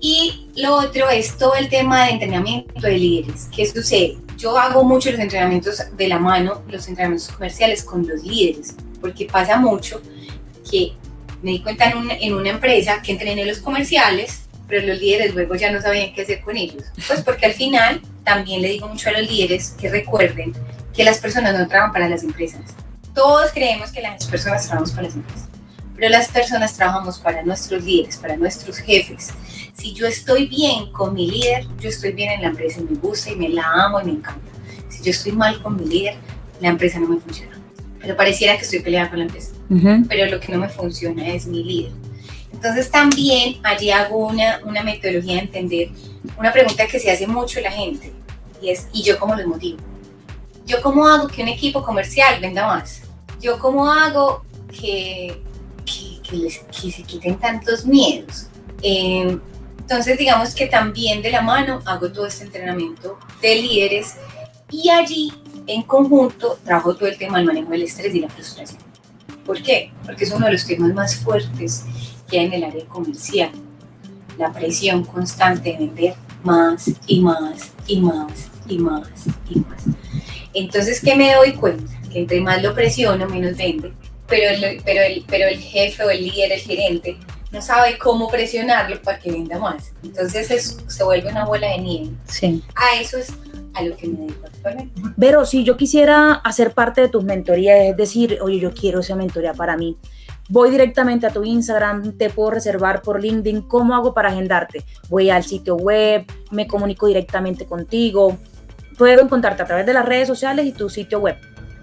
Y 0.00 0.48
lo 0.56 0.74
otro 0.74 1.08
es 1.08 1.38
todo 1.38 1.54
el 1.54 1.68
tema 1.68 2.06
de 2.06 2.12
entrenamiento 2.12 2.80
de 2.80 2.98
líderes. 2.98 3.48
¿Qué 3.54 3.66
sucede? 3.66 4.18
Yo 4.36 4.58
hago 4.58 4.82
mucho 4.82 5.10
los 5.12 5.20
entrenamientos 5.20 5.80
de 5.96 6.08
la 6.08 6.18
mano, 6.18 6.62
los 6.68 6.88
entrenamientos 6.88 7.30
comerciales 7.30 7.84
con 7.84 8.06
los 8.06 8.24
líderes, 8.24 8.74
porque 9.00 9.26
pasa 9.26 9.56
mucho 9.56 10.02
que 10.68 10.92
me 11.42 11.52
di 11.52 11.60
cuenta 11.60 11.90
en 11.90 11.98
una, 11.98 12.14
en 12.14 12.34
una 12.34 12.50
empresa 12.50 13.00
que 13.02 13.12
entrené 13.12 13.44
los 13.44 13.58
comerciales, 13.58 14.42
pero 14.66 14.86
los 14.86 14.98
líderes 14.98 15.34
luego 15.34 15.54
ya 15.54 15.70
no 15.70 15.80
sabían 15.80 16.12
qué 16.12 16.22
hacer 16.22 16.40
con 16.40 16.56
ellos. 16.56 16.82
Pues 17.06 17.22
porque 17.22 17.46
al 17.46 17.52
final 17.52 18.02
también 18.24 18.62
le 18.62 18.68
digo 18.68 18.88
mucho 18.88 19.08
a 19.08 19.12
los 19.12 19.28
líderes 19.30 19.74
que 19.78 19.90
recuerden 19.90 20.52
que 20.94 21.04
las 21.04 21.18
personas 21.18 21.58
no 21.58 21.66
trabajan 21.66 21.92
para 21.92 22.08
las 22.08 22.22
empresas. 22.22 22.60
Todos 23.14 23.50
creemos 23.52 23.92
que 23.92 24.00
las 24.00 24.26
personas 24.26 24.66
trabajamos 24.66 24.92
para 24.92 25.02
las 25.04 25.16
empresas, 25.16 25.48
pero 25.94 26.08
las 26.08 26.28
personas 26.28 26.74
trabajamos 26.74 27.18
para 27.18 27.42
nuestros 27.42 27.84
líderes, 27.84 28.16
para 28.16 28.36
nuestros 28.36 28.78
jefes. 28.78 29.30
Si 29.74 29.92
yo 29.92 30.06
estoy 30.06 30.46
bien 30.46 30.90
con 30.92 31.14
mi 31.14 31.30
líder, 31.30 31.66
yo 31.78 31.88
estoy 31.88 32.12
bien 32.12 32.32
en 32.32 32.42
la 32.42 32.48
empresa 32.48 32.80
y 32.80 32.84
me 32.84 32.98
gusta 32.98 33.30
y 33.30 33.36
me 33.36 33.48
la 33.48 33.64
amo 33.66 34.00
y 34.00 34.04
me 34.04 34.12
encanta. 34.12 34.40
Si 34.88 35.02
yo 35.02 35.10
estoy 35.10 35.32
mal 35.32 35.62
con 35.62 35.76
mi 35.76 35.86
líder, 35.86 36.14
la 36.60 36.68
empresa 36.68 36.98
no 37.00 37.08
me 37.08 37.20
funciona. 37.20 37.58
Pero 38.00 38.16
pareciera 38.16 38.56
que 38.56 38.62
estoy 38.62 38.80
peleada 38.80 39.10
con 39.10 39.18
la 39.18 39.26
empresa. 39.26 39.52
Pero 40.08 40.30
lo 40.30 40.40
que 40.40 40.52
no 40.52 40.58
me 40.58 40.68
funciona 40.68 41.28
es 41.28 41.46
mi 41.46 41.62
líder. 41.62 41.92
Entonces 42.52 42.90
también 42.90 43.56
allí 43.62 43.90
hago 43.90 44.26
una, 44.26 44.60
una 44.64 44.82
metodología 44.82 45.34
de 45.34 45.40
entender 45.40 45.88
una 46.38 46.52
pregunta 46.52 46.86
que 46.86 46.98
se 46.98 47.10
hace 47.10 47.26
mucho 47.26 47.60
la 47.60 47.70
gente 47.70 48.12
y 48.60 48.70
es, 48.70 48.88
¿y 48.92 49.02
yo 49.02 49.18
cómo 49.18 49.34
los 49.34 49.46
motivo? 49.46 49.78
¿Yo 50.66 50.80
cómo 50.80 51.06
hago 51.06 51.26
que 51.28 51.42
un 51.42 51.48
equipo 51.48 51.82
comercial 51.82 52.40
venda 52.40 52.66
más? 52.66 53.02
¿Yo 53.40 53.58
cómo 53.58 53.90
hago 53.90 54.44
que, 54.70 55.42
que, 55.84 56.20
que 56.30 56.90
se 56.90 57.02
quiten 57.02 57.38
tantos 57.38 57.84
miedos? 57.84 58.46
Eh, 58.82 59.38
entonces, 59.78 60.16
digamos 60.16 60.54
que 60.54 60.66
también 60.66 61.22
de 61.22 61.30
la 61.30 61.42
mano 61.42 61.80
hago 61.84 62.10
todo 62.12 62.26
este 62.26 62.44
entrenamiento 62.44 63.18
de 63.40 63.56
líderes 63.56 64.14
y 64.70 64.88
allí 64.88 65.32
en 65.66 65.82
conjunto 65.82 66.58
trabajo 66.64 66.94
todo 66.94 67.08
el 67.08 67.18
tema 67.18 67.38
del 67.38 67.46
manejo 67.46 67.70
del 67.70 67.82
estrés 67.82 68.14
y 68.14 68.20
la 68.20 68.28
frustración. 68.28 68.80
¿Por 69.44 69.60
qué? 69.62 69.92
Porque 70.06 70.24
es 70.24 70.30
uno 70.30 70.46
de 70.46 70.52
los 70.52 70.64
temas 70.64 70.94
más 70.94 71.16
fuertes 71.16 71.84
que 72.30 72.38
hay 72.38 72.46
en 72.46 72.52
el 72.54 72.64
área 72.64 72.84
comercial. 72.86 73.50
La 74.42 74.52
presión 74.52 75.04
constante 75.04 75.70
de 75.70 75.78
vender 75.78 76.14
más 76.42 76.90
y 77.06 77.20
más 77.20 77.70
y 77.86 78.00
más 78.00 78.50
y 78.66 78.78
más 78.78 79.08
y 79.48 79.60
más. 79.60 79.84
Entonces, 80.52 81.00
¿qué 81.00 81.14
me 81.14 81.32
doy 81.32 81.52
cuenta? 81.52 81.92
Que 82.10 82.18
entre 82.18 82.40
más 82.40 82.60
lo 82.60 82.74
presiono, 82.74 83.28
menos 83.28 83.56
vende. 83.56 83.92
Pero 84.26 84.50
el, 84.50 84.82
pero 84.84 85.00
el, 85.00 85.24
pero 85.28 85.46
el 85.46 85.60
jefe 85.60 86.02
o 86.02 86.10
el 86.10 86.24
líder, 86.24 86.50
el 86.50 86.58
gerente, 86.58 87.18
no 87.52 87.62
sabe 87.62 87.98
cómo 87.98 88.28
presionarlo 88.28 89.00
para 89.00 89.20
que 89.20 89.30
venda 89.30 89.60
más. 89.60 89.92
Entonces 90.02 90.76
se 90.84 91.04
vuelve 91.04 91.30
una 91.30 91.44
bola 91.44 91.68
de 91.68 91.78
nieve. 91.78 92.10
Sí. 92.26 92.64
A 92.74 93.00
eso 93.00 93.18
es 93.18 93.32
a 93.74 93.82
lo 93.82 93.96
que 93.96 94.08
me 94.08 94.22
dedico 94.22 94.46
actualmente. 94.46 95.00
Pero 95.18 95.46
si 95.46 95.62
yo 95.62 95.76
quisiera 95.76 96.32
hacer 96.32 96.72
parte 96.72 97.02
de 97.02 97.08
tus 97.08 97.22
mentorías, 97.22 97.78
es 97.84 97.96
decir, 97.96 98.38
oye, 98.42 98.58
yo 98.58 98.72
quiero 98.74 99.00
esa 99.00 99.14
mentoría 99.14 99.54
para 99.54 99.76
mí, 99.76 99.96
voy 100.52 100.70
directamente 100.70 101.26
a 101.26 101.30
tu 101.30 101.44
Instagram, 101.44 102.18
te 102.18 102.28
puedo 102.28 102.50
reservar 102.50 103.00
por 103.00 103.22
LinkedIn, 103.22 103.62
¿cómo 103.62 103.94
hago 103.94 104.12
para 104.12 104.28
agendarte? 104.28 104.84
Voy 105.08 105.30
al 105.30 105.44
sitio 105.44 105.76
web, 105.76 106.26
me 106.50 106.66
comunico 106.66 107.06
directamente 107.06 107.64
contigo, 107.64 108.36
puedo 108.98 109.22
encontrarte 109.22 109.62
a 109.62 109.64
través 109.64 109.86
de 109.86 109.94
las 109.94 110.04
redes 110.04 110.28
sociales 110.28 110.66
y 110.66 110.72
tu 110.72 110.90
sitio 110.90 111.20
web. 111.20 111.38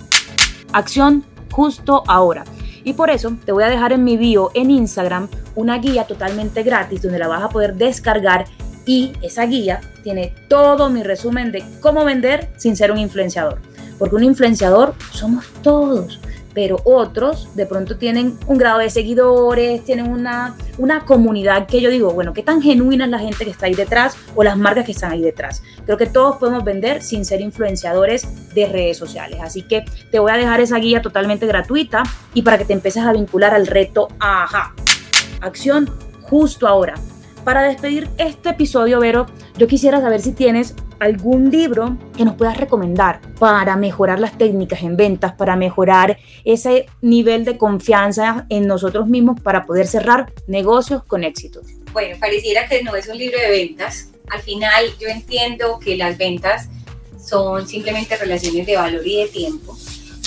Acción 0.72 1.24
justo 1.52 2.04
ahora. 2.08 2.43
Y 2.84 2.93
por 2.93 3.10
eso 3.10 3.36
te 3.46 3.52
voy 3.52 3.63
a 3.63 3.69
dejar 3.69 3.93
en 3.93 4.04
mi 4.04 4.17
bio 4.17 4.52
en 4.54 4.72
Instagram 4.72 5.30
una 5.56 5.78
guía 5.78 6.06
totalmente 6.06 6.63
gratis 6.63 7.02
donde 7.02 7.19
la 7.19 7.28
vas 7.28 7.43
a 7.43 7.50
poder 7.50 7.76
descargar 7.76 8.46
y 8.86 9.13
esa 9.22 9.46
guía 9.46 9.80
tiene 10.04 10.34
todo 10.50 10.89
mi 10.89 11.04
resumen 11.04 11.52
de 11.52 11.63
cómo 11.80 12.04
vender 12.04 12.52
sin 12.58 12.76
ser 12.76 12.91
un 12.91 12.98
influenciador 12.98 13.62
porque 14.04 14.15
un 14.15 14.24
influenciador 14.24 14.96
somos 15.12 15.46
todos, 15.62 16.19
pero 16.54 16.80
otros 16.84 17.56
de 17.56 17.66
pronto 17.66 17.98
tienen 17.98 18.38
un 18.48 18.58
grado 18.58 18.80
de 18.80 18.89
seguidores, 18.89 19.84
tienen 19.84 20.12
una, 20.12 20.56
una 20.78 21.06
comunidad 21.06 21.68
que 21.68 21.82
yo 21.82 21.89
digo, 21.89 22.12
bueno, 22.12 22.34
¿qué 22.34 22.44
tan 22.44 22.62
genuina 22.62 23.06
es 23.06 23.12
la 23.12 23.20
gente 23.20 23.46
que 23.46 23.52
está 23.52 23.66
ahí 23.66 23.76
detrás 23.76 24.16
o 24.36 24.44
las 24.44 24.58
marcas 24.58 24.86
que 24.86 24.92
están 24.92 25.12
ahí 25.12 25.22
detrás? 25.22 25.63
Creo 25.86 25.98
que 25.98 26.06
todos 26.06 26.38
podemos 26.38 26.63
vender 26.63 27.02
sin 27.02 27.26
ser 27.26 27.42
influenciadores 27.42 28.54
de 28.54 28.68
redes 28.68 28.98
sociales. 28.98 29.39
Así 29.42 29.63
que 29.63 29.86
te 30.12 30.20
voy 30.20 30.32
a 30.32 30.38
dejar 30.38 30.62
esa 30.62 30.78
guía 30.78 31.02
totalmente 31.02 31.48
gratuita 31.48 32.04
y 32.34 32.44
para 32.44 32.58
que 32.58 32.66
te 32.66 32.74
empieces 32.74 33.04
a 33.04 33.13
vincular 33.13 33.54
al 33.54 33.68
reto 33.68 34.10
AJA. 34.20 34.74
Acción 35.42 35.89
justo 36.22 36.68
ahora. 36.68 36.96
Para 37.44 37.63
despedir 37.63 38.10
este 38.18 38.50
episodio, 38.50 39.00
Vero, 39.02 39.26
yo 39.58 39.68
quisiera 39.68 40.00
saber 40.00 40.22
si 40.22 40.32
tienes 40.32 40.76
algún 41.04 41.52
libro 41.52 41.98
que 42.16 42.26
nos 42.26 42.36
puedas 42.36 42.58
recomendar 42.58 43.20
para 43.39 43.76
mejorar 43.76 44.20
las 44.20 44.38
técnicas 44.38 44.82
en 44.84 44.96
ventas, 44.96 45.34
para 45.34 45.56
mejorar 45.56 46.18
ese 46.46 46.86
nivel 47.02 47.46
de 47.46 47.58
confianza 47.58 48.46
en 48.50 48.68
nosotros 48.68 49.08
mismos 49.08 49.39
para 49.42 49.66
poder 49.66 49.88
cerrar 49.88 50.32
negocios 50.48 51.04
con 51.04 51.24
éxito. 51.24 51.62
Bueno, 51.92 52.18
pareciera 52.20 52.68
que 52.68 52.84
no 52.84 52.96
es 52.96 53.08
un 53.08 53.18
libro 53.18 53.38
de 53.39 53.50
ventas, 53.50 54.10
al 54.30 54.42
final 54.42 54.86
yo 55.00 55.08
entiendo 55.10 55.80
que 55.80 55.98
las 55.98 56.18
ventas 56.18 56.70
son 57.20 57.68
simplemente 57.68 58.16
relaciones 58.16 58.66
de 58.66 58.76
valor 58.76 59.06
y 59.06 59.24
de 59.24 59.28
tiempo. 59.28 59.78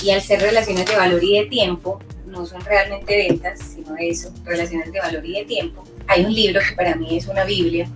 Y 0.02 0.10
al 0.10 0.20
ser 0.20 0.40
relaciones 0.40 0.86
de 0.86 0.94
valor 0.94 1.24
y 1.24 1.38
de 1.38 1.46
tiempo, 1.46 2.00
no 2.26 2.44
son 2.44 2.62
realmente 2.64 3.16
ventas, 3.16 3.58
sino 3.74 3.96
eso, 3.98 4.30
relaciones 4.44 4.92
de 4.92 5.00
valor 5.00 5.24
y 5.24 5.32
de 5.32 5.44
tiempo. 5.44 5.84
Hay 6.06 6.24
un 6.24 6.34
libro 6.34 6.60
que 6.60 6.74
para 6.76 6.94
mí 6.94 7.16
es 7.16 7.26
una 7.26 7.44
Biblia, 7.44 7.88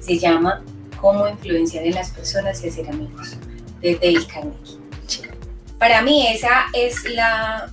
se 0.00 0.18
llama 0.18 0.64
Cómo 1.00 1.28
influenciar 1.28 1.84
en 1.84 1.94
las 1.94 2.10
personas 2.10 2.62
y 2.64 2.68
hacer 2.68 2.88
amigos, 2.88 3.36
de 3.80 3.94
Dale 3.94 4.26
Carnegie. 4.26 4.78
Para 5.78 6.02
mí 6.02 6.26
esa 6.26 6.66
es 6.72 7.04
la 7.04 7.72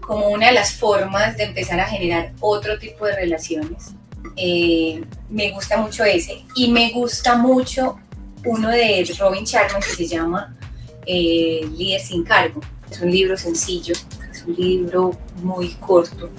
como 0.00 0.28
una 0.28 0.46
de 0.46 0.52
las 0.52 0.72
formas 0.72 1.36
de 1.36 1.44
empezar 1.44 1.78
a 1.80 1.86
generar 1.86 2.32
otro 2.40 2.78
tipo 2.78 3.04
de 3.04 3.14
relaciones. 3.14 3.92
Eh, 4.36 5.04
me 5.28 5.50
gusta 5.50 5.76
mucho 5.76 6.02
ese 6.02 6.44
y 6.54 6.72
me 6.72 6.90
gusta 6.92 7.36
mucho 7.36 7.98
uno 8.44 8.70
de 8.70 9.06
Robin 9.18 9.44
Sharma 9.44 9.78
que 9.80 9.90
se 9.90 10.06
llama 10.06 10.56
eh, 11.04 11.60
Líder 11.76 12.00
sin 12.00 12.24
cargo. 12.24 12.60
Es 12.90 13.00
un 13.02 13.10
libro 13.10 13.36
sencillo, 13.36 13.94
es 14.30 14.44
un 14.46 14.54
libro 14.54 15.18
muy 15.42 15.74
corto. 15.74 16.30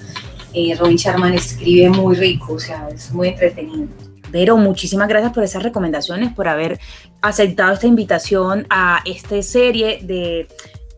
Eh, 0.52 0.74
Robin 0.76 0.96
Sharman 0.96 1.34
escribe 1.34 1.90
muy 1.90 2.16
rico, 2.16 2.54
o 2.54 2.58
sea, 2.58 2.88
es 2.88 3.12
muy 3.12 3.28
entretenido. 3.28 3.86
Pero 4.30 4.56
muchísimas 4.56 5.08
gracias 5.08 5.32
por 5.32 5.44
esas 5.44 5.62
recomendaciones, 5.62 6.32
por 6.32 6.48
haber 6.48 6.78
aceptado 7.22 7.72
esta 7.72 7.86
invitación 7.86 8.66
a 8.70 9.00
esta 9.04 9.40
serie 9.42 10.00
de 10.02 10.48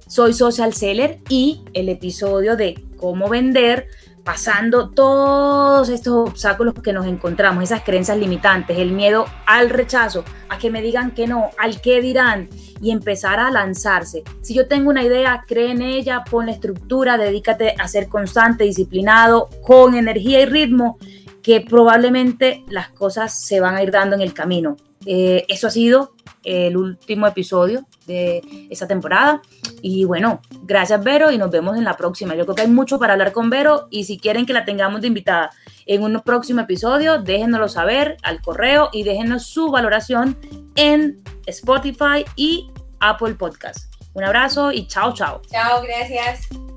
Soy 0.07 0.33
Social 0.33 0.75
Seller 0.75 1.19
y 1.29 1.63
el 1.73 1.89
episodio 1.89 2.57
de 2.57 2.83
cómo 2.97 3.29
vender 3.29 3.89
pasando 4.25 4.91
todos 4.91 5.89
estos 5.89 6.29
obstáculos 6.29 6.75
que 6.83 6.93
nos 6.93 7.07
encontramos, 7.07 7.65
esas 7.65 7.83
creencias 7.83 8.19
limitantes, 8.19 8.79
el 8.79 8.93
miedo 8.93 9.27
al 9.47 9.71
rechazo, 9.71 10.25
a 10.49 10.59
que 10.59 10.71
me 10.71 10.83
digan 10.83 11.13
que 11.13 11.27
no, 11.27 11.51
al 11.59 11.81
qué 11.81 12.01
dirán 12.01 12.49
y 12.81 12.91
empezar 12.91 13.41
a 13.41 13.51
lanzarse. 13.51 14.23
Si 14.41 14.55
yo 14.55 14.69
tengo 14.69 14.91
una 14.91 15.03
idea, 15.03 15.45
cree 15.47 15.73
en 15.73 15.83
ella, 15.83 16.25
pon 16.29 16.47
la 16.47 16.53
estructura, 16.53 17.19
dedícate 17.19 17.75
a 17.79 17.89
ser 17.89 18.09
constante, 18.09 18.65
disciplinado, 18.65 19.49
con 19.63 19.95
energía 19.95 20.41
y 20.41 20.47
ritmo, 20.47 20.99
que 21.43 21.61
probablemente 21.61 22.65
las 22.69 22.91
cosas 22.91 23.45
se 23.45 23.61
van 23.61 23.77
a 23.77 23.83
ir 23.83 23.91
dando 23.91 24.17
en 24.17 24.23
el 24.23 24.33
camino. 24.33 24.77
Eh, 25.07 25.45
eso 25.49 25.67
ha 25.67 25.71
sido 25.71 26.15
el 26.45 26.77
último 26.77 27.27
episodio 27.27 27.87
de 28.07 28.43
esta 28.71 28.87
temporada. 28.87 29.43
Y 29.81 30.05
bueno, 30.05 30.41
gracias 30.63 31.03
Vero 31.03 31.31
y 31.31 31.39
nos 31.39 31.51
vemos 31.51 31.77
en 31.77 31.85
la 31.85 31.97
próxima. 31.97 32.35
Yo 32.35 32.45
creo 32.45 32.55
que 32.55 32.63
hay 32.63 32.69
mucho 32.69 32.99
para 32.99 33.13
hablar 33.13 33.33
con 33.33 33.51
Vero 33.51 33.89
y 33.91 34.05
si 34.05 34.19
quieren 34.19 34.47
que 34.47 34.53
la 34.53 34.65
tengamos 34.65 35.01
de 35.01 35.09
invitada 35.09 35.51
en 35.87 36.03
un 36.03 36.21
próximo 36.21 36.61
episodio, 36.61 37.21
déjenoslo 37.21 37.69
saber 37.69 38.17
al 38.23 38.41
correo 38.41 38.91
y 38.93 39.03
déjenos 39.03 39.47
su 39.47 39.71
valoración 39.71 40.37
en 40.77 41.23
Spotify 41.47 42.25
y 42.37 42.71
Apple 43.01 43.35
Podcast. 43.35 43.93
Un 44.15 44.25
abrazo 44.25 44.73
y 44.73 44.87
chao, 44.87 45.15
chao. 45.15 45.41
Chao, 45.51 45.83
gracias. 45.83 46.72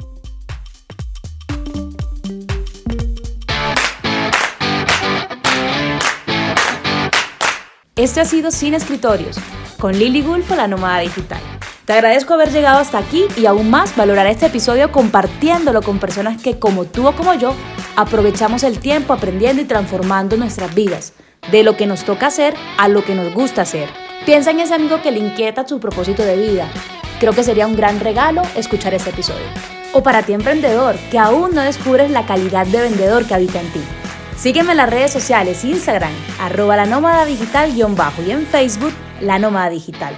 Este 7.98 8.20
ha 8.20 8.26
sido 8.26 8.52
Sin 8.52 8.74
Escritorios, 8.74 9.38
con 9.80 9.98
Lily 9.98 10.22
Gulfo, 10.22 10.54
la 10.54 10.68
nómada 10.68 11.00
digital. 11.00 11.40
Te 11.86 11.94
agradezco 11.94 12.34
haber 12.34 12.52
llegado 12.52 12.80
hasta 12.80 12.98
aquí 12.98 13.24
y 13.38 13.46
aún 13.46 13.70
más 13.70 13.96
valorar 13.96 14.28
este 14.28 14.48
episodio 14.48 14.92
compartiéndolo 14.92 15.82
con 15.82 15.98
personas 15.98 16.42
que 16.42 16.60
como 16.60 16.84
tú 16.84 17.08
o 17.08 17.16
como 17.16 17.34
yo 17.36 17.56
aprovechamos 17.96 18.64
el 18.64 18.80
tiempo 18.80 19.14
aprendiendo 19.14 19.62
y 19.62 19.66
transformando 19.66 20.36
nuestras 20.36 20.76
vidas, 20.76 21.14
de 21.50 21.64
lo 21.64 21.78
que 21.78 21.88
nos 21.88 22.04
toca 22.04 22.28
hacer 22.28 22.54
a 22.78 22.90
lo 22.90 23.06
que 23.06 23.16
nos 23.16 23.34
gusta 23.34 23.62
hacer. 23.62 23.88
Piensa 24.26 24.52
en 24.52 24.60
ese 24.60 24.74
amigo 24.74 25.02
que 25.02 25.12
le 25.12 25.20
inquieta 25.20 25.66
su 25.66 25.80
propósito 25.80 26.22
de 26.22 26.36
vida. 26.36 26.70
Creo 27.22 27.32
que 27.32 27.46
sería 27.46 27.66
un 27.66 27.78
gran 27.78 28.02
regalo 28.02 28.42
escuchar 28.58 28.94
este 28.94 29.12
episodio. 29.12 29.48
O 29.94 30.04
para 30.04 30.22
ti 30.22 30.34
emprendedor, 30.34 30.98
que 31.12 31.18
aún 31.18 31.56
no 31.56 31.62
descubres 31.62 32.12
la 32.12 32.26
calidad 32.26 32.68
de 32.68 32.82
vendedor 32.82 33.26
que 33.26 33.36
habita 33.36 33.62
en 33.62 33.72
ti. 33.72 33.82
Sígueme 34.38 34.72
en 34.72 34.78
las 34.78 34.90
redes 34.90 35.12
sociales, 35.12 35.64
Instagram, 35.64 36.12
arroba 36.40 36.76
la 36.76 36.86
nómada 36.86 37.26
digital 37.26 37.72
bajo 37.96 38.22
y 38.22 38.32
en 38.32 38.46
Facebook, 38.46 38.94
la 39.22 39.40
nómada 39.40 39.70
digital. 39.70 40.14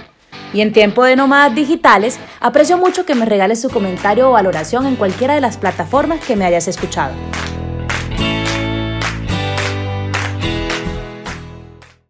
Y 0.52 0.60
en 0.60 0.72
tiempo 0.72 1.04
de 1.04 1.14
nómadas 1.14 1.54
digitales, 1.54 2.18
aprecio 2.40 2.78
mucho 2.78 3.06
que 3.06 3.14
me 3.14 3.26
regales 3.26 3.60
su 3.60 3.70
comentario 3.70 4.28
o 4.28 4.32
valoración 4.32 4.86
en 4.86 4.96
cualquiera 4.96 5.34
de 5.34 5.40
las 5.40 5.56
plataformas 5.56 6.20
que 6.24 6.36
me 6.36 6.44
hayas 6.44 6.66
escuchado. 6.68 7.14